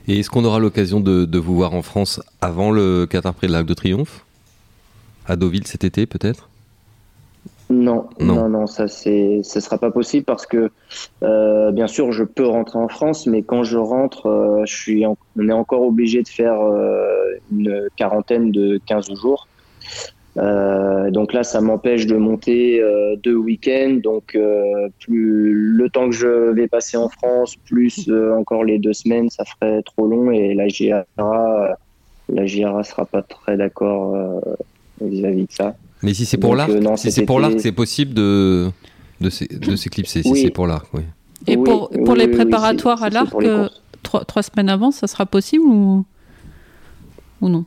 Et 0.07 0.21
est-ce 0.21 0.31
qu'on 0.31 0.45
aura 0.45 0.59
l'occasion 0.59 1.01
de, 1.01 1.39
vous 1.39 1.55
voir 1.55 1.75
en 1.75 1.83
France 1.83 2.23
avant 2.41 2.71
le 2.71 3.07
Qatar 3.07 3.35
Prix 3.35 3.49
de 3.49 3.53
l'Arc 3.53 3.67
de 3.67 3.75
Triomphe? 3.75 4.25
À 5.27 5.37
Deauville 5.37 5.67
cet 5.67 5.85
été 5.85 6.07
peut-être? 6.07 6.49
Non, 7.71 8.09
non, 8.19 8.49
non, 8.49 8.67
ça 8.67 8.89
c'est, 8.89 9.43
ce 9.45 9.61
sera 9.61 9.77
pas 9.77 9.91
possible 9.91 10.25
parce 10.25 10.47
que 10.47 10.71
euh, 11.23 11.71
bien 11.71 11.87
sûr 11.87 12.13
je 12.13 12.25
peux 12.25 12.47
rentrer 12.47 12.79
en 12.79 12.89
France, 12.89 13.27
mais 13.27 13.43
quand 13.43 13.63
je 13.63 13.77
rentre, 13.77 14.27
euh, 14.27 14.63
je 14.65 14.75
suis, 14.75 15.05
on 15.05 15.17
est 15.39 15.53
encore 15.53 15.83
obligé 15.83 16.23
de 16.23 16.29
faire 16.29 16.59
euh, 16.59 17.35
une 17.53 17.89
quarantaine 17.97 18.53
de 18.53 18.81
15 18.87 19.13
jours. 19.21 19.49
Euh, 20.39 21.11
donc 21.11 21.33
là, 21.33 21.43
ça 21.43 21.61
m'empêche 21.61 22.07
de 22.07 22.17
monter 22.17 22.81
euh, 22.81 23.17
deux 23.17 23.35
week-ends. 23.35 23.99
Donc 24.03 24.35
euh, 24.35 24.89
plus 25.01 25.53
le 25.53 25.91
temps 25.91 26.09
que 26.09 26.15
je 26.15 26.53
vais 26.53 26.69
passer 26.69 26.97
en 26.97 27.09
France, 27.09 27.57
plus 27.67 28.11
encore 28.37 28.65
les 28.65 28.79
deux 28.79 28.93
semaines, 28.93 29.31
ça 29.31 29.45
ferait 29.45 29.83
trop 29.83 30.07
long 30.07 30.31
et 30.31 30.55
la 30.55 30.69
JRA, 30.69 31.77
la 32.29 32.47
JRA 32.47 32.85
sera 32.85 33.05
pas 33.05 33.23
très 33.23 33.57
d'accord 33.57 34.17
vis-à-vis 35.01 35.47
de 35.47 35.53
ça. 35.53 35.75
Mais 36.03 36.15
si 36.15 36.25
c'est 36.25 36.39
pour 36.39 36.55
l'arc, 36.55 36.71
si 36.97 37.11
c'est 37.11 37.27
pour 37.27 37.41
l'arc, 37.41 37.59
c'est 37.59 37.73
possible 37.73 38.15
de 38.15 38.69
de 39.21 39.31
s'éclipser. 39.31 40.23
Si 40.23 40.37
c'est 40.37 40.51
pour 40.51 40.67
l'arc, 40.67 40.87
oui. 40.95 41.03
Et 41.47 41.57
pour, 41.57 41.91
pour 41.91 42.15
les 42.15 42.29
préparatoires 42.29 43.03
à 43.03 43.11
l'arc, 43.11 43.35
trois, 44.03 44.25
trois 44.25 44.43
semaines 44.43 44.69
avant, 44.69 44.91
ça 44.91 45.07
sera 45.07 45.25
possible 45.27 45.65
ou, 45.65 46.05
ou 47.41 47.49
non? 47.49 47.65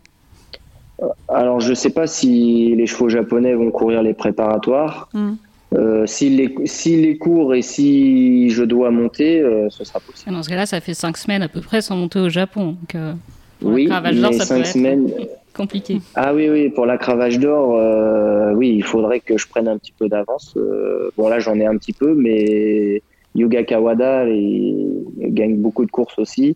Alors, 1.28 1.60
je 1.60 1.70
ne 1.70 1.76
sais 1.76 1.90
pas 1.90 2.08
si 2.08 2.76
les 2.76 2.88
chevaux 2.88 3.10
japonais 3.10 3.54
vont 3.54 3.72
courir 3.72 4.04
les 4.04 4.14
préparatoires. 4.14 5.10
Mm. 5.14 5.34
Euh, 5.74 6.06
s'ils 6.06 6.36
les, 6.36 6.54
les 6.98 7.18
courent 7.18 7.56
et 7.56 7.62
si 7.62 8.50
je 8.50 8.64
dois 8.64 8.92
monter, 8.92 9.40
euh, 9.40 9.70
ce 9.70 9.86
sera 9.86 10.02
possible. 10.02 10.34
Dans 10.34 10.44
ce 10.44 10.50
cas-là, 10.50 10.66
ça 10.66 10.82
fait 10.82 10.94
cinq 10.94 11.16
semaines 11.16 11.44
à 11.44 11.48
peu 11.48 11.62
près 11.62 11.82
sans 11.82 11.96
monter 11.96 12.20
au 12.20 12.28
Japon. 12.28 12.76
Donc, 12.80 12.96
euh, 12.96 13.14
oui, 13.62 13.88
mais 13.88 14.34
ça 14.34 14.46
cinq 14.46 14.66
semaines. 14.66 15.10
compliqué. 15.56 16.00
Ah 16.16 16.34
oui, 16.34 16.50
oui, 16.50 16.70
pour 16.70 16.86
la 16.86 16.98
cravache 16.98 17.38
d'or, 17.38 17.78
oui, 18.56 18.74
il 18.76 18.84
faudrait 18.84 19.20
que 19.20 19.38
je 19.38 19.48
prenne 19.48 19.68
un 19.68 19.78
petit 19.78 19.94
peu 19.98 20.08
d'avance. 20.08 20.56
bon, 21.18 21.28
là, 21.28 21.40
j'en 21.40 21.56
ai 21.60 21.66
un 21.66 21.78
petit 21.78 21.92
peu, 21.94 22.14
mais 22.14 23.02
Yuga 23.36 23.64
Kawada 23.64 24.28
il 24.30 25.04
gagne 25.20 25.58
beaucoup 25.58 25.86
de 25.86 25.92
courses 25.92 26.18
aussi. 26.20 26.56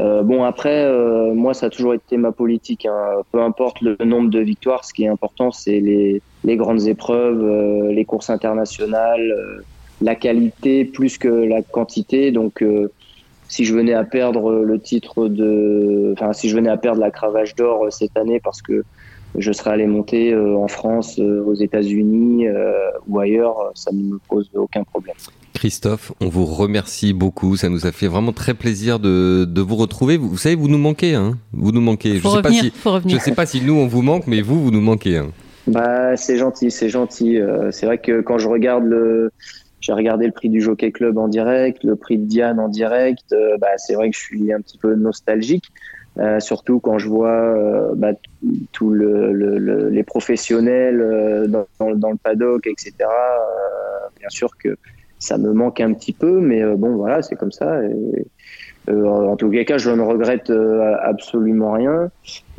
Euh, 0.00 0.22
bon 0.22 0.42
après, 0.44 0.84
euh, 0.84 1.34
moi 1.34 1.54
ça 1.54 1.66
a 1.66 1.70
toujours 1.70 1.94
été 1.94 2.16
ma 2.16 2.32
politique. 2.32 2.86
Hein. 2.86 3.22
Peu 3.30 3.42
importe 3.42 3.80
le 3.80 3.96
nombre 4.04 4.30
de 4.30 4.40
victoires, 4.40 4.84
ce 4.84 4.92
qui 4.92 5.04
est 5.04 5.08
important 5.08 5.50
c'est 5.50 5.80
les, 5.80 6.22
les, 6.44 6.56
grandes 6.56 6.86
épreuves, 6.86 7.42
euh, 7.42 7.92
les 7.92 8.04
courses 8.04 8.30
internationales, 8.30 9.62
la 10.00 10.14
qualité 10.14 10.84
plus 10.84 11.18
que 11.18 11.28
la 11.28 11.62
quantité. 11.62 12.30
Donc 12.30 12.64
si 13.48 13.64
je 13.64 13.74
venais 13.74 13.94
à 13.94 14.04
perdre 14.04 14.52
le 14.52 14.80
titre 14.80 15.28
de, 15.28 16.14
enfin 16.16 16.32
si 16.32 16.48
je 16.48 16.56
venais 16.56 16.70
à 16.70 16.78
perdre 16.78 17.00
la 17.00 17.10
cravache 17.10 17.54
d'or 17.54 17.92
cette 17.92 18.16
année 18.16 18.40
parce 18.40 18.62
que 18.62 18.84
je 19.36 19.52
serais 19.52 19.70
allé 19.70 19.86
monter 19.86 20.34
en 20.36 20.68
France, 20.68 21.18
aux 21.18 21.54
États-Unis 21.54 22.46
ou 23.08 23.18
ailleurs, 23.18 23.72
ça 23.74 23.90
ne 23.92 24.02
me 24.02 24.18
pose 24.28 24.50
aucun 24.54 24.84
problème. 24.84 25.16
Christophe, 25.54 26.12
on 26.20 26.28
vous 26.28 26.44
remercie 26.44 27.12
beaucoup. 27.12 27.56
Ça 27.56 27.68
nous 27.68 27.86
a 27.86 27.92
fait 27.92 28.08
vraiment 28.08 28.32
très 28.32 28.54
plaisir 28.54 28.98
de, 28.98 29.60
vous 29.60 29.76
retrouver. 29.76 30.16
Vous, 30.16 30.36
savez, 30.36 30.54
vous 30.54 30.68
nous 30.68 30.78
manquez. 30.78 31.14
Hein 31.14 31.38
vous 31.52 31.72
nous 31.72 31.80
manquez. 31.80 32.18
je 32.18 33.14
ne 33.14 33.18
sais, 33.18 33.32
pas 33.32 33.46
si 33.46 33.60
nous, 33.60 33.74
on 33.74 33.86
vous 33.86 34.02
manque, 34.02 34.26
mais 34.26 34.40
vous, 34.40 34.62
vous 34.62 34.70
nous 34.70 34.80
manquez. 34.80 35.18
Hein. 35.18 35.28
Bah, 35.66 36.16
c'est 36.16 36.38
gentil, 36.38 36.70
c'est 36.70 36.88
gentil. 36.88 37.38
Euh, 37.38 37.70
c'est 37.70 37.86
vrai 37.86 37.98
que 37.98 38.20
quand 38.20 38.38
je 38.38 38.48
regarde 38.48 38.84
le. 38.84 39.30
J'ai 39.80 39.92
regardé 39.92 40.26
le 40.26 40.32
prix 40.32 40.48
du 40.48 40.60
Jockey 40.60 40.92
Club 40.92 41.18
en 41.18 41.26
direct, 41.26 41.82
le 41.82 41.96
prix 41.96 42.16
de 42.16 42.24
Diane 42.24 42.60
en 42.60 42.68
direct. 42.68 43.32
Euh, 43.32 43.56
bah, 43.60 43.66
c'est 43.76 43.94
vrai 43.94 44.10
que 44.10 44.16
je 44.16 44.20
suis 44.20 44.52
un 44.52 44.60
petit 44.60 44.78
peu 44.78 44.94
nostalgique. 44.94 45.72
Euh, 46.18 46.40
surtout 46.40 46.78
quand 46.78 46.98
je 46.98 47.08
vois 47.08 47.94
bah, 47.96 48.12
tous 48.72 48.90
le, 48.90 49.88
les 49.88 50.02
professionnels 50.02 51.48
dans, 51.48 51.94
dans, 51.94 52.10
le 52.10 52.16
paddock, 52.16 52.66
etc. 52.66 52.92
bien 54.18 54.28
sûr 54.28 54.56
que 54.58 54.76
ça 55.22 55.38
me 55.38 55.52
manque 55.52 55.80
un 55.80 55.92
petit 55.94 56.12
peu, 56.12 56.40
mais 56.40 56.62
euh, 56.62 56.74
bon, 56.76 56.96
voilà, 56.96 57.22
c'est 57.22 57.36
comme 57.36 57.52
ça. 57.52 57.80
Euh, 58.88 59.04
en 59.06 59.36
tout 59.36 59.50
cas, 59.50 59.78
je 59.78 59.90
ne 59.90 60.02
regrette 60.02 60.50
euh, 60.50 60.94
absolument 61.02 61.72
rien. 61.72 62.10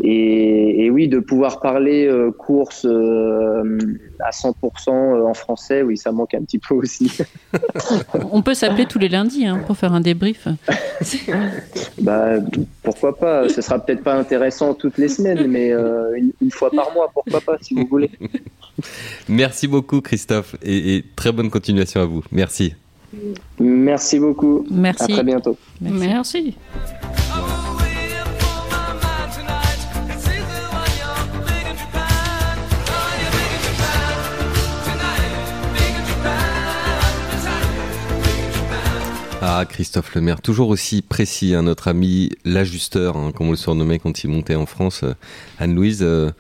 Et, 0.02 0.90
oui, 0.90 1.08
de 1.08 1.20
pouvoir 1.20 1.60
parler 1.60 2.10
course 2.38 2.86
à 2.86 4.30
100% 4.32 4.90
en 4.90 5.34
français, 5.34 5.82
oui, 5.82 5.98
ça 5.98 6.12
manque 6.12 6.34
un 6.34 6.44
petit 6.44 6.60
peu 6.60 6.76
aussi. 6.76 7.20
On 8.32 8.42
peut 8.42 8.54
s'appeler 8.54 8.86
tous 8.86 9.00
les 9.00 9.10
lundis 9.10 9.46
hein, 9.46 9.62
pour 9.66 9.78
faire 9.78 9.94
un 9.94 10.02
débrief. 10.02 10.48
bah, 12.02 12.34
pourquoi 12.82 13.18
pas 13.18 13.50
Ce 13.50 13.62
sera 13.62 13.80
peut-être 13.80 14.04
pas 14.04 14.16
intéressant 14.16 14.74
toutes 14.74 14.98
les 14.98 15.10
semaines, 15.10 15.48
mais 15.48 15.72
une, 15.72 16.52
fois 16.52 16.72
par 16.72 16.94
mois, 16.94 17.10
pourquoi 17.14 17.42
pas, 17.42 17.58
si 17.62 17.76
vous 17.76 17.88
voulez. 17.88 18.12
Merci 19.30 19.68
beaucoup, 19.68 20.02
Christophe, 20.02 20.56
et, 20.64 21.04
très 21.16 21.32
bonne 21.32 21.50
continuation 21.50 22.02
à 22.02 22.06
vous. 22.06 22.24
Merci. 22.32 22.74
Merci 23.60 24.20
beaucoup. 24.20 24.66
Merci. 24.70 25.04
À 25.04 25.08
très 25.08 25.24
bientôt. 25.24 25.58
Merci. 25.82 26.56
Ah, 39.46 39.66
Christophe 39.66 40.16
Lemaire, 40.16 40.42
toujours 40.42 40.70
aussi 40.70 41.02
précis, 41.02 41.54
hein, 41.54 41.64
notre 41.64 41.90
ami 41.90 42.30
l'ajusteur, 42.46 43.18
hein, 43.18 43.34
comme 43.36 43.48
on 43.48 43.52
le 43.52 43.58
surnommait 43.58 44.00
quand 44.00 44.24
il 44.24 44.30
montait 44.30 44.56
en 44.56 44.66
France. 44.66 45.02
Euh, 45.04 45.14
Anne-Louise, 45.60 46.00
euh, 46.02 46.32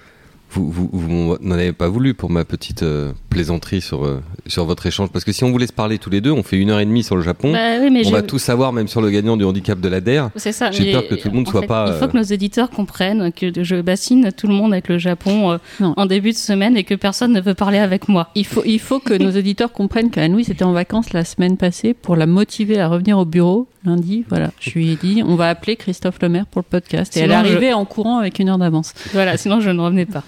vous, 0.53 0.69
vous, 0.69 0.89
vous 0.91 1.37
n'en 1.41 1.55
avez 1.55 1.73
pas 1.73 1.87
voulu 1.87 2.13
pour 2.13 2.29
ma 2.29 2.45
petite 2.45 2.83
euh, 2.83 3.11
plaisanterie 3.29 3.81
sur, 3.81 4.05
euh, 4.05 4.21
sur 4.45 4.65
votre 4.65 4.85
échange 4.85 5.09
Parce 5.09 5.25
que 5.25 5.31
si 5.31 5.43
on 5.43 5.51
vous 5.51 5.57
laisse 5.57 5.71
parler 5.71 5.97
tous 5.97 6.09
les 6.09 6.21
deux, 6.21 6.31
on 6.31 6.43
fait 6.43 6.57
une 6.57 6.69
heure 6.69 6.79
et 6.79 6.85
demie 6.85 7.03
sur 7.03 7.15
le 7.15 7.23
Japon. 7.23 7.51
Bah 7.51 7.79
on 8.05 8.11
va 8.11 8.21
tout 8.21 8.39
savoir, 8.39 8.71
même 8.71 8.87
sur 8.87 9.01
le 9.01 9.09
gagnant 9.09 9.35
du 9.35 9.43
handicap 9.43 9.79
de 9.79 9.89
la 9.89 9.99
DER. 9.99 10.25
C'est 10.35 10.51
ça. 10.51 10.71
J'ai 10.71 10.91
peur 10.91 11.07
que 11.07 11.15
tout 11.15 11.29
le 11.29 11.35
monde 11.35 11.47
soit 11.47 11.63
pas. 11.63 11.91
Il 11.93 11.99
faut 11.99 12.07
que 12.07 12.17
nos 12.17 12.23
éditeurs 12.23 12.69
comprennent 12.69 13.31
que 13.31 13.63
je 13.63 13.81
bassine 13.81 14.31
tout 14.35 14.47
le 14.47 14.53
monde 14.53 14.73
avec 14.73 14.89
le 14.89 14.97
Japon 14.97 15.51
euh, 15.51 15.57
en 15.79 16.05
début 16.05 16.31
de 16.31 16.37
semaine 16.37 16.77
et 16.77 16.83
que 16.83 16.95
personne 16.95 17.33
ne 17.33 17.41
veut 17.41 17.55
parler 17.55 17.79
avec 17.79 18.07
moi. 18.07 18.29
Il 18.35 18.45
faut, 18.45 18.63
il 18.65 18.79
faut 18.79 18.99
que 18.99 19.13
nos 19.13 19.31
éditeurs 19.31 19.71
comprennent 19.71 20.11
qu'Anne-Louise 20.11 20.49
était 20.49 20.63
en 20.63 20.73
vacances 20.73 21.13
la 21.13 21.25
semaine 21.25 21.57
passée 21.57 21.93
pour 21.93 22.15
la 22.15 22.27
motiver 22.27 22.79
à 22.79 22.87
revenir 22.87 23.17
au 23.17 23.25
bureau 23.25 23.67
lundi. 23.85 24.23
Voilà, 24.29 24.51
je 24.59 24.71
lui 24.71 24.91
ai 24.91 24.95
dit, 24.95 25.23
on 25.25 25.35
va 25.35 25.49
appeler 25.49 25.75
Christophe 25.75 26.21
Lemaire 26.21 26.45
pour 26.45 26.61
le 26.61 26.67
podcast. 26.69 27.15
Et 27.17 27.21
elle 27.21 27.31
est 27.31 27.35
arrivée 27.35 27.73
en 27.73 27.85
courant 27.85 28.17
avec 28.17 28.39
une 28.39 28.49
heure 28.49 28.57
d'avance. 28.57 28.93
Voilà, 29.13 29.37
sinon 29.37 29.59
je 29.59 29.69
ne 29.69 29.81
revenais 29.81 30.05
pas. 30.05 30.23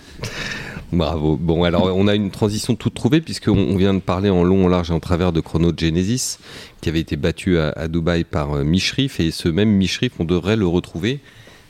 Bravo. 0.91 1.36
Bon, 1.36 1.63
alors 1.63 1.91
on 1.95 2.08
a 2.08 2.15
une 2.15 2.32
transition 2.32 2.75
toute 2.75 2.93
trouvée 2.93 3.19
puisqu'on 3.19 3.75
vient 3.75 3.93
de 3.93 3.99
parler 3.99 4.30
en 4.30 4.43
long, 4.43 4.65
en 4.65 4.67
large 4.67 4.91
et 4.91 4.93
en 4.93 4.99
travers 4.99 5.34
de 5.34 5.41
Chrono 5.41 5.71
Genesis 5.75 6.38
qui 6.82 6.89
avait 6.89 6.99
été 6.99 7.15
battu 7.15 7.58
à, 7.58 7.88
Dubaï 7.88 8.23
par 8.23 8.54
euh, 8.54 8.63
Mishrif 8.63 9.19
et 9.19 9.32
ce 9.32 9.49
même 9.49 9.69
Mishrif, 9.69 10.13
on 10.19 10.25
devrait 10.25 10.56
le 10.56 10.67
retrouver 10.67 11.19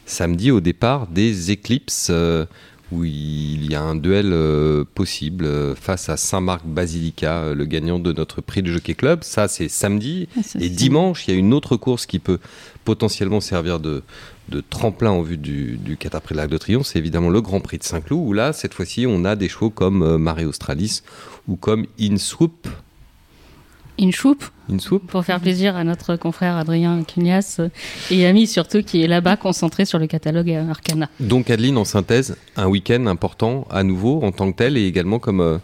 samedi 0.05 0.51
au 0.51 0.59
départ 0.59 1.07
des 1.07 1.51
Eclipses 1.51 2.09
euh, 2.11 2.45
où 2.91 3.03
il 3.03 3.71
y 3.71 3.75
a 3.75 3.81
un 3.81 3.95
duel 3.95 4.31
euh, 4.31 4.83
possible 4.93 5.47
face 5.75 6.09
à 6.09 6.17
Saint-Marc 6.17 6.65
Basilica, 6.65 7.53
le 7.53 7.65
gagnant 7.65 7.99
de 7.99 8.13
notre 8.13 8.41
prix 8.41 8.61
de 8.61 8.71
Jockey 8.71 8.93
Club. 8.93 9.23
Ça, 9.23 9.47
c'est 9.47 9.69
samedi. 9.69 10.27
Ah, 10.37 10.41
et 10.59 10.69
dimanche, 10.69 11.27
il 11.27 11.33
y 11.33 11.37
a 11.37 11.39
une 11.39 11.53
autre 11.53 11.77
course 11.77 12.05
qui 12.05 12.19
peut 12.19 12.39
potentiellement 12.83 13.41
servir 13.41 13.79
de, 13.79 14.03
de 14.49 14.61
tremplin 14.61 15.11
en 15.11 15.21
vue 15.21 15.37
du, 15.37 15.77
du 15.77 15.97
Prix 15.97 16.09
de 16.09 16.35
l'Arc 16.35 16.49
de 16.49 16.57
Triomphe, 16.57 16.87
c'est 16.87 16.99
évidemment 16.99 17.29
le 17.29 17.41
Grand 17.41 17.59
Prix 17.59 17.79
de 17.79 17.83
Saint-Cloud, 17.83 18.21
où 18.27 18.33
là, 18.33 18.53
cette 18.53 18.73
fois-ci, 18.73 19.05
on 19.07 19.25
a 19.25 19.35
des 19.35 19.49
chevaux 19.49 19.69
comme 19.69 20.03
euh, 20.03 20.17
Mare 20.17 20.45
Australis 20.47 21.01
ou 21.47 21.55
comme 21.55 21.85
Inswoop. 23.99 24.43
Inswoop 24.43 24.51
Inswoop 24.69 25.07
Pour 25.07 25.23
faire 25.23 25.39
plaisir 25.39 25.75
à 25.75 25.83
notre 25.83 26.15
confrère 26.15 26.57
Adrien 26.57 27.03
Cugnas 27.03 27.59
et 28.11 28.25
ami 28.25 28.47
surtout 28.47 28.81
qui 28.81 29.03
est 29.03 29.07
là-bas 29.07 29.37
concentré 29.37 29.85
sur 29.85 29.99
le 29.99 30.07
catalogue 30.07 30.51
Arcana. 30.51 31.09
Donc 31.19 31.49
Adeline, 31.49 31.77
en 31.77 31.85
synthèse, 31.85 32.37
un 32.55 32.67
week-end 32.67 33.05
important 33.07 33.67
à 33.69 33.83
nouveau 33.83 34.21
en 34.23 34.31
tant 34.31 34.51
que 34.51 34.57
tel 34.57 34.77
et 34.77 34.85
également 34.87 35.19
comme, 35.19 35.41
euh, 35.41 35.57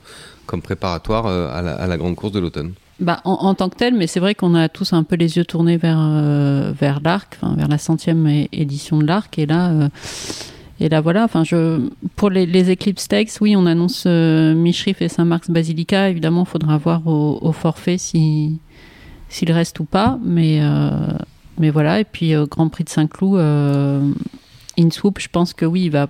comme 0.46 0.62
préparatoire 0.62 1.26
euh, 1.26 1.50
à, 1.52 1.62
la, 1.62 1.74
à 1.74 1.88
la 1.88 1.98
grande 1.98 2.16
course 2.16 2.32
de 2.32 2.40
l'automne 2.40 2.74
bah, 3.02 3.20
en, 3.26 3.56
tant 3.56 3.68
que 3.70 3.76
tel, 3.76 3.96
mais 3.96 4.06
c'est 4.06 4.20
vrai 4.20 4.36
qu'on 4.36 4.54
a 4.54 4.70
tous 4.70 4.94
un 4.94 5.04
peu 5.04 5.16
les 5.16 5.38
yeux 5.38 5.44
tournés 5.44 5.78
vers, 5.78 6.00
euh, 6.00 6.72
vers 6.80 7.00
l'arc, 7.04 7.38
vers 7.42 7.68
la 7.68 7.80
centième 7.80 8.28
édition 8.52 9.00
de 9.00 9.08
l'arc. 9.08 9.40
Et 9.40 9.48
là, 9.48 9.72
euh, 9.72 9.90
et 10.82 10.90
là 10.90 11.00
voilà, 11.00 11.24
enfin, 11.24 11.44
je, 11.44 11.90
pour 12.16 12.32
les, 12.32 12.72
Eclipse 12.72 13.04
Stakes, 13.04 13.34
oui, 13.40 13.56
on 13.56 13.68
annonce 13.68 14.06
euh, 14.08 14.56
Mishrif 14.56 15.00
et 15.04 15.10
Saint-Marc's 15.10 15.52
Basilica. 15.52 16.10
Évidemment, 16.10 16.42
il 16.42 16.50
faudra 16.50 16.80
voir 16.80 17.06
au, 17.06 17.52
forfait 17.52 18.00
si, 18.00 18.60
s'il 19.30 19.52
reste 19.52 19.80
ou 19.80 19.86
pas. 19.86 20.18
Mais, 20.24 20.60
mais 21.60 21.70
voilà. 21.70 22.00
Et 22.00 22.04
puis, 22.04 22.34
Grand 22.50 22.68
Prix 22.70 22.86
de 22.86 22.90
Saint-Cloud, 22.90 24.16
Inswoop, 24.80 25.20
je 25.20 25.30
pense 25.30 25.54
que 25.54 25.66
oui, 25.66 25.84
il 25.84 25.92
va. 25.92 26.08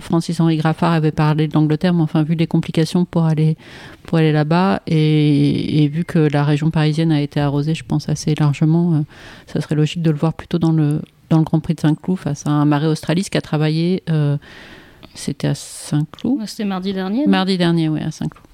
Francis-Henri 0.00 0.56
Graffard 0.56 0.92
avait 0.92 1.12
parlé 1.12 1.46
de 1.46 1.52
l'Angleterre, 1.52 1.92
mais 1.92 2.02
enfin, 2.02 2.22
vu 2.22 2.36
les 2.36 2.46
complications 2.46 3.04
pour 3.04 3.24
aller, 3.24 3.58
pour 4.04 4.16
aller 4.16 4.32
là-bas, 4.32 4.80
et, 4.86 5.86
vu 5.92 6.06
que 6.06 6.18
la 6.18 6.44
région 6.44 6.70
parisienne 6.70 7.12
a 7.12 7.20
été 7.20 7.40
arrosée, 7.40 7.74
je 7.74 7.84
pense, 7.84 8.08
assez 8.08 8.34
largement, 8.34 9.04
ça 9.46 9.60
serait 9.60 9.74
logique 9.74 10.00
de 10.00 10.10
le 10.10 10.16
voir 10.16 10.32
plutôt 10.32 10.58
dans 10.58 10.72
le, 10.72 11.02
dans 11.30 11.38
le 11.38 11.44
Grand 11.44 11.60
Prix 11.60 11.74
de 11.74 11.80
Saint-Cloud 11.80 12.18
face 12.18 12.46
à 12.46 12.50
un 12.50 12.64
marais 12.64 12.86
australiste 12.88 13.30
qui 13.30 13.38
a 13.38 13.40
travaillé. 13.40 14.02
Euh, 14.10 14.36
c'était 15.14 15.48
à 15.48 15.54
Saint-Cloud 15.54 16.40
C'était 16.46 16.64
mardi 16.64 16.92
dernier 16.92 17.26
Mardi 17.26 17.56
dernier, 17.56 17.88
oui, 17.88 18.00
à 18.00 18.10
Saint-Cloud. 18.10 18.44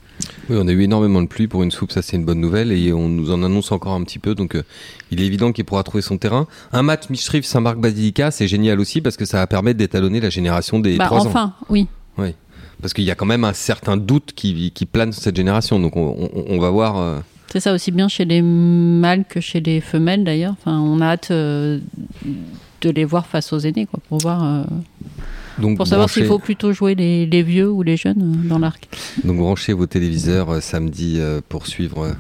Oui, 0.49 0.57
on 0.59 0.67
a 0.67 0.73
eu 0.73 0.83
énormément 0.83 1.21
de 1.21 1.27
pluie 1.27 1.47
pour 1.47 1.63
une 1.63 1.71
soupe, 1.71 1.93
ça 1.93 2.01
c'est 2.01 2.17
une 2.17 2.25
bonne 2.25 2.41
nouvelle 2.41 2.73
et 2.73 2.93
on 2.93 3.09
nous 3.09 3.31
en 3.31 3.43
annonce 3.43 3.71
encore 3.73 3.93
un 3.93 4.03
petit 4.03 4.19
peu, 4.19 4.35
donc 4.35 4.55
euh, 4.55 4.63
il 5.11 5.21
est 5.21 5.27
évident 5.27 5.53
qu'il 5.53 5.65
pourra 5.65 5.83
trouver 5.83 6.03
son 6.03 6.17
terrain. 6.17 6.47
Un 6.73 6.83
match 6.83 7.11
Michriff 7.11 7.45
Saint-Marc 7.45 7.79
Basilica, 7.79 8.31
c'est 8.31 8.49
génial 8.49 8.81
aussi 8.81 9.01
parce 9.01 9.17
que 9.17 9.25
ça 9.25 9.39
va 9.39 9.47
permettre 9.47 9.79
d'étalonner 9.79 10.21
la 10.21 10.31
génération 10.31 10.79
des 10.79 10.97
bah, 10.97 11.07
3 11.07 11.21
ans. 11.21 11.27
Enfin, 11.27 11.55
oui. 11.69 11.87
Oui, 12.17 12.35
parce 12.81 12.95
qu'il 12.95 13.05
y 13.05 13.11
a 13.11 13.15
quand 13.15 13.27
même 13.27 13.45
un 13.45 13.53
certain 13.53 13.99
doute 13.99 14.33
qui, 14.35 14.71
qui 14.71 14.87
plane 14.87 15.13
sur 15.13 15.23
cette 15.23 15.37
génération, 15.37 15.79
donc 15.79 15.97
on, 15.97 16.59
va 16.59 16.71
voir. 16.71 16.97
Euh, 16.97 17.19
c'est 17.49 17.61
ça 17.61 17.75
aussi 17.75 17.91
bien 17.91 18.09
chez 18.09 18.25
les 18.25 18.41
mâles 18.41 19.25
que 19.29 19.41
chez 19.41 19.61
les 19.61 19.83
femelles 19.83 20.25
d'ailleurs. 20.25 20.55
Enfin, 20.59 20.79
on 20.79 21.01
a 21.01 21.07
hâte 21.09 21.31
de 22.93 22.97
les 22.97 23.05
voir 23.05 23.27
face 23.27 23.53
aux 23.53 23.59
aînés, 23.59 23.87
quoi, 23.87 24.01
pour 24.09 24.19
voir. 24.19 24.45
Euh, 24.45 24.65
Donc, 25.59 25.77
pour 25.77 25.87
savoir 25.87 26.11
s'il 26.11 26.27
faut 26.27 26.39
plutôt 26.39 26.73
jouer 26.73 26.95
les, 26.95 27.27
les, 27.27 27.43
vieux 27.43 27.71
ou 27.71 27.83
les 27.83 27.97
jeunes 27.97 28.23
euh, 28.45 28.49
dans 28.49 28.59
l'arc. 28.59 28.89
Donc 29.25 29.39
branchez 29.39 29.73
vos 29.73 29.87
téléviseurs 29.87 30.51
euh, 30.51 30.61
samedi 30.61 31.21
pour 31.49 31.67
suivre 31.67 32.15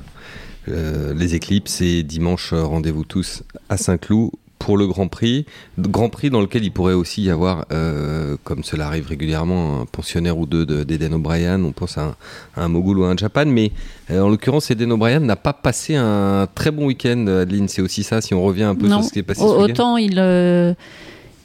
les 0.68 1.36
éclipses 1.36 1.80
et 1.80 2.02
dimanche 2.02 2.52
rendez-vous 2.52 3.04
tous 3.04 3.44
à 3.68 3.76
Saint-Cloud 3.76 4.32
pour 4.66 4.76
le 4.76 4.88
Grand 4.88 5.06
Prix. 5.06 5.46
Grand 5.78 6.08
Prix 6.08 6.28
dans 6.28 6.40
lequel 6.40 6.64
il 6.64 6.72
pourrait 6.72 6.92
aussi 6.92 7.22
y 7.22 7.30
avoir, 7.30 7.66
euh, 7.72 8.34
comme 8.42 8.64
cela 8.64 8.88
arrive 8.88 9.06
régulièrement, 9.06 9.82
un 9.82 9.84
pensionnaire 9.86 10.36
ou 10.36 10.44
deux 10.44 10.66
d'Eden 10.84 11.14
O'Brien. 11.14 11.62
On 11.62 11.70
pense 11.70 11.96
à 11.98 12.16
un, 12.56 12.66
Mogul 12.66 12.98
ou 12.98 13.04
à 13.04 13.10
un 13.10 13.16
Japan. 13.16 13.44
Mais 13.46 13.70
euh, 14.10 14.22
en 14.22 14.28
l'occurrence, 14.28 14.68
Eden 14.72 14.90
O'Brien 14.90 15.20
n'a 15.20 15.36
pas 15.36 15.52
passé 15.52 15.94
un 15.94 16.48
très 16.52 16.72
bon 16.72 16.86
week-end, 16.86 17.28
Adeline. 17.28 17.68
C'est 17.68 17.80
aussi 17.80 18.02
ça, 18.02 18.20
si 18.20 18.34
on 18.34 18.42
revient 18.42 18.64
un 18.64 18.74
peu 18.74 18.88
sur 18.88 19.04
ce 19.04 19.12
qui 19.12 19.20
est 19.20 19.22
passé. 19.22 19.40
Autant 19.40 19.98
il. 19.98 20.18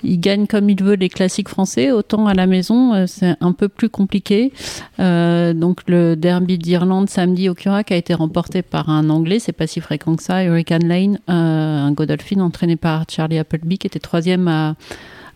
Euh, 0.04 0.08
il 0.08 0.20
gagne 0.20 0.48
comme 0.48 0.70
il 0.70 0.82
veut 0.82 0.96
les 0.96 1.10
classiques 1.10 1.50
français, 1.50 1.92
autant 1.92 2.28
à 2.28 2.34
la 2.34 2.48
maison, 2.48 2.94
euh, 2.94 3.06
c'est 3.08 3.36
un 3.40 3.52
peu 3.52 3.70
plus 3.70 3.90
compliqué. 3.90 4.52
Euh, 5.00 5.54
donc 5.54 5.82
le 5.88 6.16
derby 6.16 6.58
d'Irlande 6.58 7.10
samedi 7.10 7.50
au 7.50 7.54
Curac 7.54 7.92
a 7.92 7.96
été 7.96 8.14
remporté 8.14 8.62
par 8.62 8.90
un 8.90 9.10
Anglais, 9.10 9.40
c'est 9.40 9.52
pas 9.52 9.68
si 9.68 9.82
fréquent 9.82 10.16
que 10.16 10.24
ça, 10.24 10.44
Hurricane 10.44 10.88
Lane, 10.88 11.20
euh, 11.30 11.34
un 11.34 11.92
Godolphin 11.92 12.40
entraîné 12.40 12.76
par 12.76 13.06
Charlie 13.10 13.38
Appleby 13.38 13.78
qui 13.78 13.88
était 13.88 14.00
troisième 14.00 14.48
à 14.48 14.76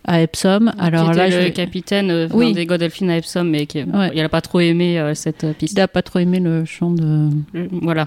à 0.08 0.20
Epsom. 0.22 0.72
Alors 0.78 1.12
là, 1.12 1.28
le 1.28 1.50
capitaine 1.50 2.28
oui. 2.32 2.52
des 2.52 2.64
Godolphins 2.64 3.08
à 3.08 3.16
Epsom, 3.16 3.42
mais 3.42 3.66
qui, 3.66 3.80
il 3.80 4.22
n'a 4.22 4.28
pas 4.28 4.40
trop 4.40 4.60
aimé 4.60 5.02
cette 5.14 5.44
piste. 5.58 5.72
Il 5.72 5.80
n'a 5.80 5.88
pas 5.88 6.02
trop 6.02 6.20
aimé 6.20 6.38
le 6.38 6.64
chant 6.64 6.92
de. 6.92 7.28
voilà. 7.82 8.06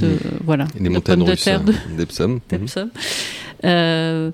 De, 0.00 0.16
voilà. 0.44 0.66
Les 0.80 0.88
montagnes 0.88 1.22
russes 1.22 1.48
d'Epsom. 1.96 2.40
D'Epsom. 2.50 2.90
Euh, 3.64 4.30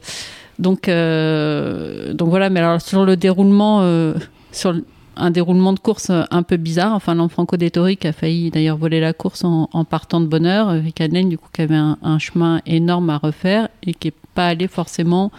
donc, 0.59 0.89
euh, 0.89 2.13
donc 2.15 2.29
voilà, 2.29 2.51
mais 2.51 2.61
alors 2.61 2.81
sur 2.81 3.05
le 3.05 3.17
déroulement, 3.17 3.81
euh, 3.83 4.15
sur 4.53 4.75
un 5.17 5.31
déroulement 5.31 5.73
de 5.73 5.79
course 5.79 6.11
un 6.11 6.43
peu 6.43 6.57
bizarre. 6.57 6.95
Enfin, 6.95 7.15
l'enfranco 7.15 7.57
Dettori 7.57 7.97
qui 7.97 8.07
a 8.07 8.13
failli 8.13 8.51
d'ailleurs 8.51 8.77
voler 8.77 9.01
la 9.01 9.13
course 9.13 9.45
en, 9.45 9.85
partant 9.85 10.21
de 10.21 10.27
bonne 10.27 10.47
heure. 10.47 10.69
Rick 10.69 11.03
du 11.29 11.37
coup, 11.37 11.49
qui 11.53 11.63
avait 11.63 11.75
un, 11.75 12.19
chemin 12.19 12.61
énorme 12.67 13.11
à 13.11 13.19
refaire 13.19 13.69
et 13.83 13.93
qui 13.93 14.09
n'est 14.09 14.15
pas 14.35 14.47
allé 14.47 14.69
forcément 14.69 15.31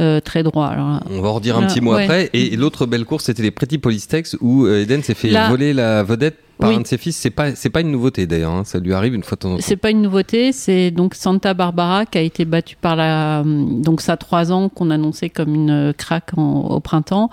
euh, 0.00 0.20
très 0.20 0.42
droit. 0.42 0.66
Alors, 0.66 1.00
On 1.10 1.20
va 1.20 1.28
en 1.28 1.34
redire 1.34 1.58
un 1.58 1.66
petit 1.66 1.80
mot 1.80 1.92
après. 1.92 2.30
Et 2.32 2.56
l'autre 2.56 2.86
belle 2.86 3.04
course, 3.04 3.24
c'était 3.24 3.42
les 3.42 3.50
Pretty 3.50 3.78
Polystex 3.78 4.36
où 4.40 4.66
Eden 4.68 5.02
s'est 5.02 5.14
fait 5.14 5.32
voler 5.48 5.72
la 5.72 6.04
vedette 6.04 6.38
par 6.60 6.70
un 6.70 6.80
de 6.80 6.86
ses 6.86 6.98
fils. 6.98 7.16
C'est 7.16 7.30
pas 7.30 7.54
c'est 7.54 7.70
pas 7.70 7.80
une 7.80 7.90
nouveauté 7.90 8.26
d'ailleurs. 8.26 8.52
Hein. 8.52 8.64
Ça 8.64 8.78
lui 8.78 8.92
arrive 8.92 9.14
une 9.14 9.22
fois 9.22 9.36
de 9.36 9.40
temps 9.40 9.52
en 9.52 9.56
temps. 9.56 9.62
C'est 9.62 9.76
pas 9.76 9.90
une 9.90 10.02
nouveauté. 10.02 10.52
C'est 10.52 10.90
donc 10.90 11.14
Santa 11.14 11.54
Barbara 11.54 12.06
qui 12.06 12.18
a 12.18 12.22
été 12.22 12.44
battue 12.44 12.76
par 12.80 12.96
la 12.96 13.42
donc 13.44 14.00
ça 14.00 14.16
trois 14.16 14.52
ans 14.52 14.68
qu'on 14.68 14.90
annonçait 14.90 15.30
comme 15.30 15.54
une 15.54 15.92
craque 15.96 16.32
au 16.36 16.80
printemps. 16.80 17.30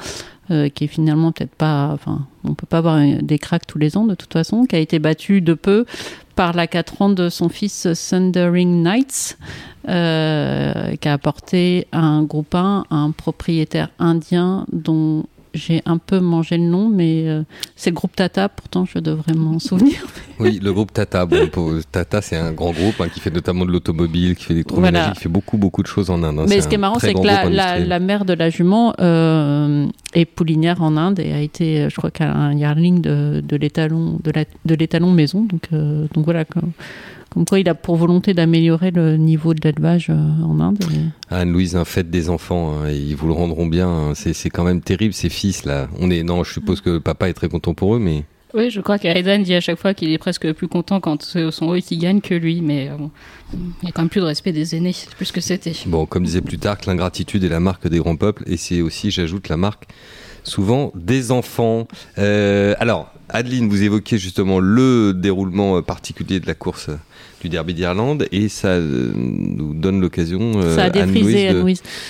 Euh, 0.49 0.69
qui 0.69 0.85
est 0.85 0.87
finalement 0.87 1.33
peut-être 1.33 1.55
pas, 1.55 1.89
enfin, 1.91 2.25
on 2.45 2.53
peut 2.53 2.65
pas 2.65 2.77
avoir 2.77 3.01
des 3.21 3.37
cracks 3.37 3.67
tous 3.67 3.79
les 3.79 3.97
ans 3.97 4.05
de 4.05 4.15
toute 4.15 4.31
façon, 4.31 4.63
qui 4.63 4.77
a 4.77 4.79
été 4.79 4.97
battue 4.97 5.41
de 5.41 5.53
peu 5.53 5.83
par 6.37 6.53
la 6.53 6.67
4 6.67 7.01
ans 7.01 7.09
de 7.09 7.27
son 7.27 7.49
fils 7.49 7.85
Thundering 8.09 8.81
Knights, 8.81 9.37
euh, 9.89 10.95
qui 10.95 11.07
a 11.09 11.13
apporté 11.13 11.87
un 11.91 12.23
groupe 12.23 12.55
1, 12.55 12.85
un 12.89 13.11
propriétaire 13.11 13.89
indien 13.99 14.65
dont 14.71 15.25
j'ai 15.57 15.81
un 15.85 15.97
peu 15.97 16.19
mangé 16.19 16.57
le 16.57 16.63
nom, 16.63 16.89
mais 16.89 17.27
euh, 17.27 17.43
c'est 17.75 17.89
le 17.89 17.95
groupe 17.95 18.15
Tata, 18.15 18.49
pourtant 18.49 18.85
je 18.85 18.99
devrais 18.99 19.33
m'en 19.33 19.59
souvenir. 19.59 20.05
oui, 20.39 20.59
le 20.61 20.71
groupe 20.73 20.93
Tata. 20.93 21.25
Bon, 21.25 21.49
Tata, 21.91 22.21
c'est 22.21 22.37
un 22.37 22.51
grand 22.51 22.71
groupe 22.71 22.95
hein, 22.99 23.07
qui 23.13 23.19
fait 23.19 23.31
notamment 23.31 23.65
de 23.65 23.71
l'automobile, 23.71 24.35
qui 24.35 24.45
fait 24.45 24.53
des 24.53 24.63
voilà. 24.67 25.11
qui 25.11 25.21
fait 25.21 25.29
beaucoup, 25.29 25.57
beaucoup 25.57 25.81
de 25.81 25.87
choses 25.87 26.09
en 26.09 26.23
Inde. 26.23 26.39
Hein. 26.39 26.45
Mais 26.47 26.61
ce 26.61 26.67
qui 26.67 26.75
est 26.75 26.79
marrant, 26.79 26.99
c'est 26.99 27.13
que 27.13 27.19
la, 27.21 27.99
mère 27.99 28.25
de 28.25 28.33
la 28.33 28.49
jument 28.49 28.93
euh, 28.99 29.87
est 30.13 30.25
poulinière 30.25 30.81
en 30.81 30.95
Inde 30.97 31.19
et 31.19 31.33
a 31.33 31.41
été, 31.41 31.89
je 31.89 31.95
crois, 31.95 32.11
qu'un 32.11 32.53
yearling 32.53 33.01
de, 33.01 33.43
de 33.45 33.55
l'étalon 33.55 34.19
de 34.65 34.75
l'étalon 34.75 35.11
maison. 35.11 35.43
Donc, 35.43 35.63
euh, 35.73 36.07
donc 36.13 36.25
voilà. 36.25 36.45
Comme 37.33 37.45
quoi, 37.45 37.59
il 37.59 37.67
a 37.69 37.75
pour 37.75 37.95
volonté 37.97 38.33
d'améliorer 38.33 38.91
le 38.91 39.17
niveau 39.17 39.53
de 39.53 39.61
l'élevage 39.63 40.07
euh, 40.09 40.43
en 40.43 40.59
Inde. 40.59 40.79
Anne-Louise, 41.29 41.75
un 41.75 41.85
fait 41.85 42.09
des 42.09 42.29
enfants, 42.29 42.73
hein, 42.79 42.89
ils 42.89 43.15
vous 43.15 43.27
le 43.27 43.33
rendront 43.33 43.67
bien. 43.67 43.89
Hein. 43.89 44.13
C'est 44.15 44.49
quand 44.49 44.63
même 44.63 44.81
terrible, 44.81 45.13
ces 45.13 45.29
fils 45.29 45.65
là. 45.65 45.87
On 45.99 46.09
est, 46.09 46.23
non, 46.23 46.43
je 46.43 46.53
suppose 46.53 46.81
que 46.81 46.97
papa 46.97 47.29
est 47.29 47.33
très 47.33 47.49
content 47.49 47.73
pour 47.73 47.95
eux, 47.95 47.99
mais. 47.99 48.23
Oui, 48.53 48.69
je 48.71 48.79
crois 48.79 48.97
qu'Aidan 48.97 49.39
dit 49.39 49.53
à 49.53 49.59
chaque 49.59 49.77
fois 49.77 49.93
qu'il 49.93 50.09
est 50.11 50.17
presque 50.17 50.51
plus 50.53 50.69
content 50.69 51.01
quand 51.01 51.21
c'est 51.21 51.51
son 51.51 51.73
eux 51.73 51.79
qui 51.79 51.97
gagne 51.97 52.21
que 52.21 52.33
lui, 52.33 52.61
mais 52.61 52.87
euh, 52.87 52.95
il 53.53 53.59
n'y 53.83 53.89
a 53.89 53.91
quand 53.91 54.03
même 54.03 54.09
plus 54.09 54.21
de 54.21 54.25
respect 54.25 54.53
des 54.53 54.73
aînés, 54.73 54.95
plus 55.17 55.33
que 55.33 55.41
c'était. 55.41 55.73
Bon, 55.85 56.05
comme 56.05 56.23
disait 56.23 56.41
Plutarque, 56.41 56.85
l'ingratitude 56.85 57.43
est 57.43 57.49
la 57.49 57.59
marque 57.59 57.89
des 57.89 57.99
grands 57.99 58.15
peuples, 58.15 58.43
et 58.47 58.55
c'est 58.55 58.81
aussi, 58.81 59.11
j'ajoute, 59.11 59.49
la 59.49 59.57
marque 59.57 59.87
souvent 60.43 60.93
des 60.95 61.31
enfants. 61.31 61.89
Euh, 62.17 62.73
alors, 62.79 63.11
Adeline, 63.27 63.67
vous 63.67 63.83
évoquiez 63.83 64.17
justement 64.17 64.59
le 64.59 65.13
déroulement 65.13 65.81
particulier 65.81 66.39
de 66.39 66.47
la 66.47 66.53
course 66.53 66.89
du 67.41 67.49
derby 67.49 67.73
d'Irlande 67.73 68.27
et 68.31 68.49
ça 68.49 68.69
euh, 68.69 69.11
nous 69.15 69.73
donne 69.73 70.01
l'occasion 70.01 70.53
euh, 70.55 70.75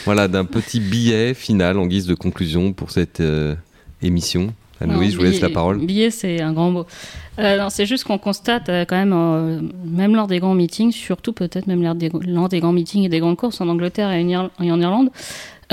voilà 0.06 0.28
d'un 0.28 0.46
petit 0.46 0.80
billet 0.80 1.34
final 1.34 1.78
en 1.78 1.86
guise 1.86 2.06
de 2.06 2.16
conclusion 2.16 2.74
pour 2.74 2.92
cette 2.92 3.20
euh, 3.20 3.56
émission. 4.02 4.54
Anne-Louise, 4.80 5.14
je 5.14 5.18
vous 5.18 5.24
laisse 5.24 5.42
la 5.42 5.50
parole. 5.50 5.80
Billet, 5.80 6.12
c'est 6.12 6.40
un 6.40 6.54
grand 6.54 6.70
mot. 6.70 6.86
c'est 7.70 7.88
juste 7.88 8.04
qu'on 8.04 8.20
constate 8.20 8.70
quand 8.88 8.96
même, 8.96 9.72
même 9.84 10.16
lors 10.16 10.28
des 10.28 10.38
grands 10.38 10.54
meetings, 10.54 10.92
surtout 10.92 11.34
peut-être 11.34 11.66
même 11.66 11.82
lors 11.82 11.96
des, 11.96 12.12
lors 12.28 12.48
des, 12.48 12.60
grands 12.60 12.74
meetings 12.74 13.04
et 13.04 13.10
des 13.10 13.20
grandes 13.20 13.38
courses 13.38 13.60
en 13.60 13.70
Angleterre 13.70 14.12
et 14.12 14.38
en 14.38 14.52
Irlande, 14.60 15.10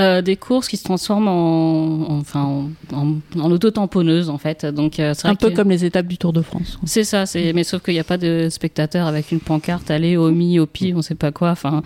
euh, 0.00 0.22
des 0.22 0.34
courses 0.34 0.66
qui 0.66 0.76
se 0.76 0.82
transforment 0.82 1.28
en, 1.28 2.18
enfin, 2.18 2.66
en, 2.92 3.16
en, 3.38 3.50
auto-tamponneuse 3.52 4.28
en 4.28 4.38
fait. 4.38 4.66
Donc, 4.66 4.98
euh, 4.98 5.14
un 5.22 5.36
peu 5.36 5.50
comme 5.50 5.70
les 5.70 5.84
étapes 5.84 6.08
du 6.08 6.18
Tour 6.18 6.32
de 6.32 6.42
France. 6.42 6.80
C'est 6.84 7.04
ça, 7.04 7.26
c'est, 7.26 7.52
mais 7.52 7.62
sauf 7.62 7.80
qu'il 7.80 7.94
n'y 7.94 8.00
a 8.00 8.04
pas 8.04 8.18
de 8.18 8.48
spectateurs 8.50 9.06
avec 9.06 9.30
une 9.30 9.38
pancarte 9.38 9.92
aller 9.92 10.16
au 10.16 10.32
mi, 10.32 10.58
au 10.58 10.66
pi, 10.66 10.92
on 10.96 11.02
sait 11.02 11.14
pas 11.14 11.30
quoi, 11.30 11.50
enfin, 11.50 11.84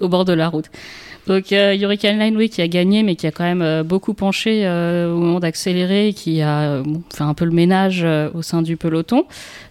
au 0.00 0.08
bord 0.08 0.24
de 0.24 0.32
la 0.32 0.48
route. 0.48 0.68
Donc 1.28 1.52
euh, 1.52 1.76
Hurricane 1.76 2.18
Line, 2.18 2.36
oui, 2.36 2.48
qui 2.48 2.60
a 2.60 2.66
gagné, 2.66 3.04
mais 3.04 3.14
qui 3.14 3.28
a 3.28 3.30
quand 3.30 3.44
même 3.44 3.62
euh, 3.62 3.84
beaucoup 3.84 4.14
penché 4.14 4.66
au 4.66 5.16
moment 5.16 5.38
d'accélérer, 5.38 6.12
qui 6.12 6.42
a 6.42 6.82
fait 7.14 7.22
un 7.22 7.34
peu 7.34 7.44
le 7.44 7.52
ménage 7.52 8.04
au 8.34 8.42
sein 8.42 8.62
du 8.62 8.76
peloton. 8.76 9.26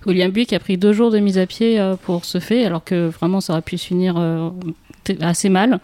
William 0.05 0.31
Buick 0.31 0.53
a 0.53 0.59
pris 0.59 0.77
deux 0.77 0.93
jours 0.93 1.11
de 1.11 1.19
mise 1.19 1.37
à 1.37 1.45
pied 1.47 1.85
pour 2.03 2.23
ce 2.23 2.39
fait, 2.39 2.63
alors 2.63 2.85
que 2.85 3.09
vraiment 3.09 3.41
ça 3.41 3.51
aurait 3.51 3.61
pu 3.61 3.77
se 3.77 3.87
finir 3.87 4.15
assez 5.19 5.49
mal. 5.49 5.81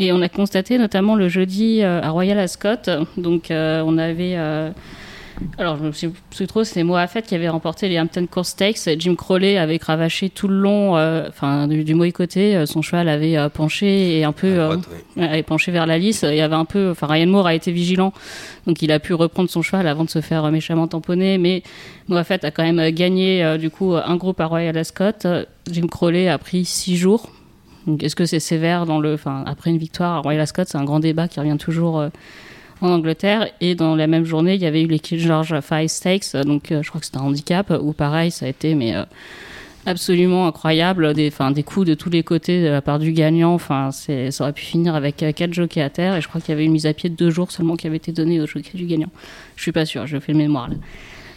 Et 0.00 0.12
on 0.12 0.22
a 0.22 0.30
constaté 0.30 0.78
notamment 0.78 1.14
le 1.14 1.28
jeudi 1.28 1.82
euh, 1.82 2.00
à 2.02 2.08
Royal 2.08 2.38
Ascot, 2.38 2.90
donc 3.18 3.50
euh, 3.50 3.82
on 3.84 3.98
avait 3.98 4.32
euh, 4.34 4.70
alors, 5.56 5.78
je 5.78 5.84
ne 5.84 5.92
sais 5.92 6.10
plus 6.34 6.46
trop, 6.46 6.64
c'était 6.64 6.82
Moafet 6.84 7.22
qui 7.22 7.34
avait 7.34 7.48
remporté 7.48 7.88
les 7.88 7.98
Hampton 7.98 8.26
Course 8.30 8.50
Stakes. 8.50 8.98
Jim 8.98 9.14
Crowley 9.14 9.56
avait 9.56 9.78
cravaché 9.78 10.28
tout 10.28 10.48
le 10.48 10.58
long, 10.58 10.96
enfin, 11.28 11.66
du, 11.66 11.82
du 11.82 11.94
mauvais 11.94 12.12
côté. 12.12 12.66
son 12.66 12.82
cheval 12.82 13.08
avait 13.08 13.48
penché 13.48 14.18
et 14.18 14.24
un 14.24 14.32
peu, 14.32 14.68
avait 15.16 15.42
penché 15.42 15.72
vers 15.72 15.86
la 15.86 15.96
lisse. 15.96 16.26
Il 16.28 16.36
y 16.36 16.42
avait 16.42 16.56
un 16.56 16.66
peu, 16.66 16.90
enfin, 16.90 17.06
Ryan 17.06 17.28
Moore 17.28 17.46
a 17.46 17.54
été 17.54 17.72
vigilant, 17.72 18.12
donc 18.66 18.82
il 18.82 18.92
a 18.92 18.98
pu 18.98 19.14
reprendre 19.14 19.48
son 19.48 19.62
cheval 19.62 19.86
avant 19.86 20.04
de 20.04 20.10
se 20.10 20.20
faire 20.20 20.50
méchamment 20.50 20.88
tamponner. 20.88 21.38
Mais 21.38 21.62
Moafet 22.08 22.44
a 22.44 22.50
quand 22.50 22.64
même 22.64 22.90
gagné, 22.90 23.56
du 23.56 23.70
coup, 23.70 23.94
un 23.94 24.16
groupe 24.16 24.40
à 24.40 24.44
Royal 24.44 24.76
Ascot. 24.76 25.26
Jim 25.70 25.86
Crowley 25.86 26.28
a 26.28 26.36
pris 26.36 26.66
six 26.66 26.98
jours 26.98 27.30
est-ce 28.00 28.16
que 28.16 28.26
c'est 28.26 28.40
sévère 28.40 28.86
dans 28.86 29.00
le, 29.00 29.14
enfin, 29.14 29.44
après 29.46 29.70
une 29.70 29.78
victoire 29.78 30.16
à 30.16 30.18
Royal 30.20 30.40
Ascot, 30.40 30.62
c'est 30.66 30.78
un 30.78 30.84
grand 30.84 31.00
débat 31.00 31.28
qui 31.28 31.40
revient 31.40 31.58
toujours 31.58 31.98
euh, 31.98 32.08
en 32.80 32.90
Angleterre. 32.90 33.48
Et 33.60 33.74
dans 33.74 33.96
la 33.96 34.06
même 34.06 34.24
journée, 34.24 34.54
il 34.54 34.60
y 34.60 34.66
avait 34.66 34.82
eu 34.82 34.86
les 34.86 34.98
King 34.98 35.18
George 35.18 35.60
Five 35.60 35.88
Stakes, 35.88 36.36
donc 36.44 36.72
euh, 36.72 36.82
je 36.82 36.88
crois 36.88 37.00
que 37.00 37.06
c'était 37.06 37.18
un 37.18 37.22
handicap, 37.22 37.72
où 37.80 37.92
pareil, 37.92 38.30
ça 38.30 38.46
a 38.46 38.48
été 38.48 38.74
mais 38.74 38.94
absolument 39.86 40.46
incroyable, 40.46 41.14
des, 41.14 41.28
enfin, 41.28 41.50
des 41.50 41.62
coups 41.62 41.86
de 41.86 41.94
tous 41.94 42.10
les 42.10 42.22
côtés 42.22 42.62
de 42.62 42.68
la 42.68 42.82
part 42.82 42.98
du 42.98 43.12
gagnant. 43.12 43.54
Enfin, 43.54 43.90
ça 43.90 44.12
aurait 44.40 44.52
pu 44.52 44.64
finir 44.64 44.94
avec 44.94 45.22
euh, 45.22 45.32
quatre 45.32 45.54
jockeys 45.54 45.82
à 45.82 45.90
terre 45.90 46.16
et 46.16 46.20
je 46.20 46.28
crois 46.28 46.40
qu'il 46.40 46.50
y 46.50 46.52
avait 46.52 46.64
une 46.64 46.72
mise 46.72 46.86
à 46.86 46.92
pied 46.92 47.08
de 47.08 47.14
deux 47.16 47.30
jours 47.30 47.50
seulement 47.50 47.76
qui 47.76 47.86
avait 47.86 47.96
été 47.96 48.12
donnée 48.12 48.40
au 48.40 48.46
jockey 48.46 48.76
du 48.76 48.86
gagnant. 48.86 49.10
Je 49.56 49.62
suis 49.62 49.72
pas 49.72 49.86
sûr, 49.86 50.06
je 50.06 50.18
fais 50.18 50.32
le 50.32 50.38
mémoire 50.38 50.68
là. 50.68 50.76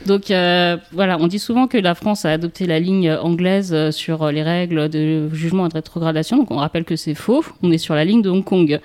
Donc 0.05 0.31
euh, 0.31 0.77
voilà, 0.91 1.17
on 1.19 1.27
dit 1.27 1.39
souvent 1.39 1.67
que 1.67 1.77
la 1.77 1.95
France 1.95 2.25
a 2.25 2.31
adopté 2.31 2.65
la 2.65 2.79
ligne 2.79 3.11
anglaise 3.11 3.71
euh, 3.73 3.91
sur 3.91 4.31
les 4.31 4.43
règles 4.43 4.89
de 4.89 5.29
jugement 5.33 5.65
et 5.65 5.69
de 5.69 5.73
rétrogradation. 5.73 6.37
Donc 6.37 6.51
on 6.51 6.57
rappelle 6.57 6.83
que 6.83 6.95
c'est 6.95 7.15
faux. 7.15 7.43
On 7.61 7.71
est 7.71 7.77
sur 7.77 7.95
la 7.95 8.05
ligne 8.05 8.21
de 8.21 8.29
Hong 8.29 8.43
Kong. 8.43 8.79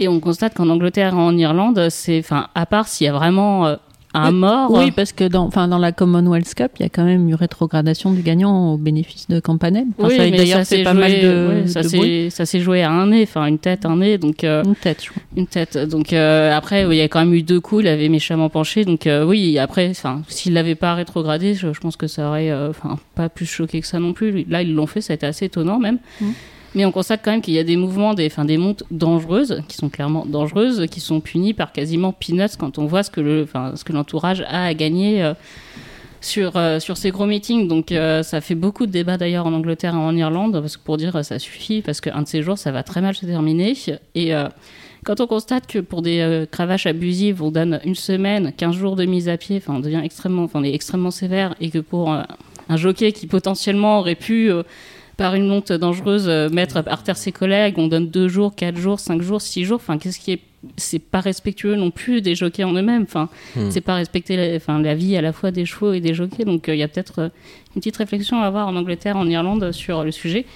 Et 0.00 0.06
on 0.06 0.20
constate 0.20 0.54
qu'en 0.54 0.68
Angleterre 0.68 1.12
et 1.12 1.16
en 1.16 1.36
Irlande, 1.36 1.88
c'est, 1.90 2.20
enfin, 2.20 2.48
à 2.54 2.66
part 2.66 2.86
s'il 2.86 3.06
y 3.06 3.10
a 3.10 3.12
vraiment 3.12 3.76
un 4.20 4.32
mort. 4.32 4.70
Oui, 4.72 4.90
parce 4.90 5.12
que 5.12 5.24
dans, 5.24 5.44
enfin, 5.44 5.68
dans 5.68 5.78
la 5.78 5.92
Commonwealth 5.92 6.54
Cup, 6.54 6.72
il 6.78 6.82
y 6.82 6.86
a 6.86 6.88
quand 6.88 7.04
même 7.04 7.28
eu 7.28 7.34
rétrogradation 7.34 8.12
du 8.12 8.22
gagnant 8.22 8.72
au 8.72 8.76
bénéfice 8.76 9.28
de 9.28 9.40
Campanelle. 9.40 9.86
oui, 9.98 10.30
d'ailleurs, 10.30 10.64
c'est 10.64 10.82
pas 10.82 10.94
mal 10.94 11.12
de. 11.20 11.64
ça 11.66 12.46
s'est 12.46 12.60
joué 12.60 12.82
à 12.82 12.90
un 12.90 13.08
nez, 13.08 13.22
enfin 13.22 13.46
une 13.46 13.58
tête, 13.58 13.86
un 13.86 13.96
nez, 13.96 14.18
donc. 14.18 14.44
Euh, 14.44 14.62
une 14.64 14.74
tête, 14.74 15.04
je 15.04 15.10
crois. 15.10 15.22
Une 15.36 15.46
tête. 15.46 15.76
Donc 15.78 16.12
euh, 16.12 16.56
après, 16.56 16.84
il 16.84 16.96
y 16.96 17.00
a 17.00 17.08
quand 17.08 17.20
même 17.20 17.34
eu 17.34 17.42
deux 17.42 17.60
coups. 17.60 17.82
Il 17.82 17.88
avait 17.88 18.08
méchamment 18.08 18.48
penché, 18.48 18.84
donc 18.84 19.06
euh, 19.06 19.24
oui. 19.24 19.58
Après, 19.58 19.88
enfin, 19.90 20.22
s'il 20.28 20.54
l'avait 20.54 20.74
pas 20.74 20.94
rétrogradé, 20.94 21.54
je, 21.54 21.68
pense 21.80 21.96
que 21.96 22.06
ça 22.06 22.28
aurait, 22.28 22.52
enfin, 22.68 22.98
pas 23.14 23.28
plus 23.28 23.46
choqué 23.46 23.80
que 23.80 23.86
ça 23.86 23.98
non 23.98 24.12
plus. 24.12 24.44
Là, 24.48 24.62
ils 24.62 24.74
l'ont 24.74 24.86
fait, 24.86 25.00
ça 25.00 25.12
a 25.12 25.14
été 25.14 25.26
assez 25.26 25.46
étonnant 25.46 25.78
même. 25.78 25.98
Mmh. 26.20 26.26
Mais 26.74 26.84
on 26.84 26.92
constate 26.92 27.22
quand 27.24 27.30
même 27.30 27.40
qu'il 27.40 27.54
y 27.54 27.58
a 27.58 27.64
des 27.64 27.76
mouvements, 27.76 28.14
des, 28.14 28.26
enfin, 28.26 28.44
des 28.44 28.58
montes 28.58 28.84
dangereuses, 28.90 29.62
qui 29.68 29.76
sont 29.76 29.88
clairement 29.88 30.26
dangereuses, 30.26 30.86
qui 30.90 31.00
sont 31.00 31.20
punies 31.20 31.54
par 31.54 31.72
quasiment 31.72 32.12
peanuts 32.12 32.56
quand 32.58 32.78
on 32.78 32.86
voit 32.86 33.02
ce 33.02 33.10
que, 33.10 33.20
le, 33.20 33.46
l'entourage 33.90 34.42
a 34.42 34.66
à 34.66 34.74
gagner 34.74 35.22
euh, 35.22 35.32
sur, 36.20 36.56
euh, 36.56 36.78
sur 36.78 36.98
ces 36.98 37.10
gros 37.10 37.24
meetings. 37.24 37.68
Donc 37.68 37.90
euh, 37.90 38.22
ça 38.22 38.40
fait 38.42 38.54
beaucoup 38.54 38.84
de 38.84 38.92
débats 38.92 39.16
d'ailleurs 39.16 39.46
en 39.46 39.52
Angleterre 39.54 39.94
et 39.94 39.98
en 39.98 40.14
Irlande, 40.14 40.60
parce 40.60 40.76
que 40.76 40.82
pour 40.82 40.98
dire 40.98 41.24
ça 41.24 41.38
suffit, 41.38 41.80
parce 41.80 42.02
qu'un 42.02 42.22
de 42.22 42.28
ces 42.28 42.42
jours, 42.42 42.58
ça 42.58 42.70
va 42.70 42.82
très 42.82 43.00
mal 43.00 43.14
se 43.14 43.24
terminer. 43.24 43.74
Et 44.14 44.32
quand 45.04 45.20
on 45.20 45.26
constate 45.26 45.66
que 45.66 45.78
pour 45.78 46.02
des 46.02 46.46
cravaches 46.50 46.86
abusives, 46.86 47.42
on 47.42 47.50
donne 47.50 47.80
une 47.84 47.94
semaine, 47.94 48.52
15 48.54 48.76
jours 48.76 48.94
de 48.94 49.06
mise 49.06 49.30
à 49.30 49.38
pied, 49.38 49.62
on 49.68 49.80
devient 49.80 50.02
extrêmement, 50.04 50.48
on 50.52 50.64
est 50.64 50.74
extrêmement 50.74 51.10
sévère, 51.10 51.54
et 51.60 51.70
que 51.70 51.78
pour 51.78 52.10
un 52.10 52.76
jockey 52.76 53.12
qui 53.12 53.26
potentiellement 53.26 54.00
aurait 54.00 54.16
pu 54.16 54.52
par 55.18 55.34
une 55.34 55.48
monte 55.48 55.72
dangereuse 55.72 56.28
euh, 56.28 56.48
mettre 56.48 56.80
par 56.80 57.02
terre 57.02 57.16
ses 57.18 57.32
collègues. 57.32 57.74
On 57.76 57.88
donne 57.88 58.08
deux 58.08 58.28
jours, 58.28 58.54
quatre 58.54 58.78
jours, 58.78 59.00
cinq 59.00 59.20
jours, 59.20 59.42
six 59.42 59.64
jours. 59.64 59.80
Enfin, 59.82 59.98
qu'est-ce 59.98 60.18
qui 60.18 60.32
est 60.32 60.40
c'est 60.76 60.98
pas 60.98 61.20
respectueux 61.20 61.76
non 61.76 61.92
plus 61.92 62.20
des 62.20 62.34
jockeys 62.34 62.64
en 62.64 62.72
eux-mêmes. 62.72 63.02
Enfin, 63.02 63.28
hmm. 63.54 63.70
c'est 63.70 63.80
pas 63.80 63.94
respecter 63.94 64.36
la, 64.36 64.56
enfin, 64.56 64.80
la 64.80 64.96
vie 64.96 65.16
à 65.16 65.20
la 65.20 65.32
fois 65.32 65.52
des 65.52 65.64
chevaux 65.64 65.92
et 65.92 66.00
des 66.00 66.14
jockeys. 66.14 66.44
Donc, 66.44 66.68
euh, 66.68 66.74
il 66.74 66.78
y 66.78 66.82
a 66.82 66.88
peut-être 66.88 67.18
euh, 67.20 67.28
une 67.76 67.80
petite 67.80 67.96
réflexion 67.96 68.42
à 68.42 68.46
avoir 68.46 68.66
en 68.66 68.74
Angleterre, 68.74 69.16
en 69.16 69.26
Irlande 69.28 69.70
sur 69.70 70.02
le 70.02 70.10
sujet. 70.10 70.46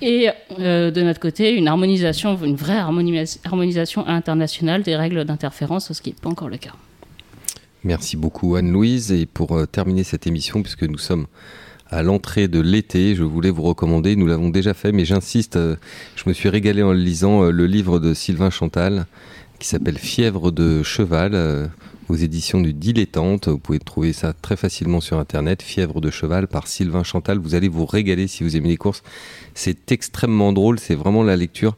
Et 0.00 0.28
de 0.58 1.02
notre 1.02 1.20
côté, 1.20 1.54
une 1.54 1.68
harmonisation, 1.68 2.38
une 2.42 2.56
vraie 2.56 2.78
harmonisation 2.78 4.06
internationale 4.06 4.82
des 4.82 4.96
règles 4.96 5.24
d'interférence, 5.24 5.92
ce 5.92 6.00
qui 6.00 6.10
n'est 6.10 6.16
pas 6.20 6.30
encore 6.30 6.48
le 6.48 6.56
cas. 6.56 6.72
Merci 7.84 8.16
beaucoup 8.16 8.56
Anne-Louise. 8.56 9.12
Et 9.12 9.26
pour 9.26 9.66
terminer 9.68 10.02
cette 10.02 10.26
émission, 10.26 10.62
puisque 10.62 10.84
nous 10.84 10.98
sommes 10.98 11.26
à 11.92 12.02
l'entrée 12.02 12.48
de 12.48 12.58
l'été. 12.58 13.14
Je 13.14 13.22
voulais 13.22 13.50
vous 13.50 13.62
recommander, 13.62 14.16
nous 14.16 14.26
l'avons 14.26 14.48
déjà 14.48 14.74
fait, 14.74 14.90
mais 14.92 15.04
j'insiste, 15.04 15.56
euh, 15.56 15.76
je 16.16 16.24
me 16.26 16.32
suis 16.32 16.48
régalé 16.48 16.82
en 16.82 16.92
lisant 16.92 17.44
euh, 17.44 17.50
le 17.50 17.66
livre 17.66 18.00
de 18.00 18.14
Sylvain 18.14 18.50
Chantal 18.50 19.06
qui 19.58 19.68
s'appelle 19.68 19.98
Fièvre 19.98 20.50
de 20.50 20.82
cheval 20.82 21.32
euh, 21.34 21.68
aux 22.08 22.16
éditions 22.16 22.60
du 22.60 22.72
Dilettante. 22.72 23.46
Vous 23.46 23.58
pouvez 23.58 23.78
trouver 23.78 24.12
ça 24.12 24.32
très 24.32 24.56
facilement 24.56 25.00
sur 25.00 25.18
internet. 25.18 25.62
Fièvre 25.62 26.00
de 26.00 26.10
cheval 26.10 26.48
par 26.48 26.66
Sylvain 26.66 27.04
Chantal. 27.04 27.38
Vous 27.38 27.54
allez 27.54 27.68
vous 27.68 27.86
régaler 27.86 28.26
si 28.26 28.42
vous 28.42 28.56
aimez 28.56 28.70
les 28.70 28.76
courses. 28.76 29.02
C'est 29.54 29.92
extrêmement 29.92 30.52
drôle. 30.52 30.80
C'est 30.80 30.94
vraiment 30.94 31.22
la 31.22 31.36
lecture 31.36 31.76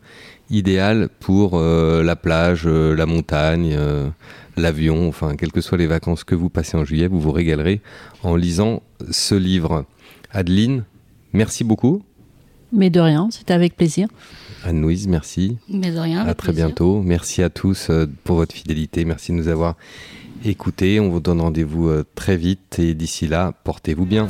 idéale 0.48 1.08
pour 1.20 1.58
la 1.58 2.16
plage, 2.16 2.66
la 2.66 3.06
montagne, 3.06 3.76
l'avion, 4.56 5.08
enfin, 5.08 5.36
quelles 5.36 5.52
que 5.52 5.60
soient 5.60 5.78
les 5.78 5.86
vacances 5.86 6.24
que 6.24 6.34
vous 6.34 6.50
passez 6.50 6.76
en 6.76 6.84
juillet, 6.84 7.06
vous 7.06 7.20
vous 7.20 7.32
régalerez 7.32 7.80
en 8.22 8.36
lisant 8.36 8.82
ce 9.10 9.34
livre. 9.34 9.84
Adeline, 10.34 10.84
merci 11.32 11.64
beaucoup. 11.64 12.02
Mais 12.72 12.90
de 12.90 12.98
rien, 12.98 13.28
c'était 13.30 13.54
avec 13.54 13.76
plaisir. 13.76 14.08
Anne-Louise, 14.64 15.06
merci. 15.06 15.58
Mais 15.68 15.92
de 15.92 15.98
rien. 15.98 16.26
À 16.26 16.34
très 16.34 16.52
bientôt. 16.52 17.02
Merci 17.02 17.42
à 17.42 17.50
tous 17.50 17.88
euh, 17.88 18.06
pour 18.24 18.36
votre 18.36 18.54
fidélité. 18.54 19.04
Merci 19.04 19.30
de 19.30 19.36
nous 19.36 19.48
avoir 19.48 19.76
écoutés. 20.44 20.98
On 20.98 21.08
vous 21.08 21.20
donne 21.20 21.40
rendez-vous 21.40 21.88
euh, 21.88 22.04
très 22.16 22.36
vite 22.36 22.78
et 22.80 22.94
d'ici 22.94 23.28
là, 23.28 23.52
portez-vous 23.62 24.06
bien. 24.06 24.28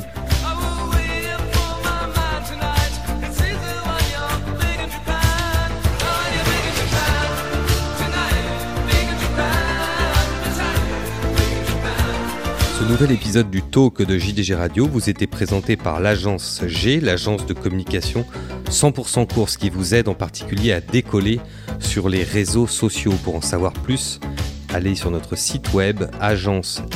Nouvel 12.89 13.11
épisode 13.11 13.49
du 13.49 13.61
Talk 13.61 14.01
de 14.01 14.17
JDG 14.17 14.53
Radio 14.53 14.87
vous 14.87 15.09
était 15.09 15.27
présenté 15.27 15.75
par 15.75 15.99
l'agence 15.99 16.61
G, 16.67 16.99
l'agence 16.99 17.45
de 17.45 17.53
communication 17.53 18.25
100% 18.69 19.33
course 19.33 19.57
qui 19.57 19.69
vous 19.69 19.95
aide 19.95 20.07
en 20.07 20.13
particulier 20.13 20.71
à 20.71 20.81
décoller 20.81 21.39
sur 21.79 22.09
les 22.09 22.23
réseaux 22.23 22.67
sociaux. 22.67 23.13
Pour 23.23 23.35
en 23.35 23.41
savoir 23.41 23.73
plus, 23.73 24.19
allez 24.73 24.95
sur 24.95 25.09
notre 25.09 25.35
site 25.35 25.73
web 25.73 26.03
agence-g.com. 26.19 26.95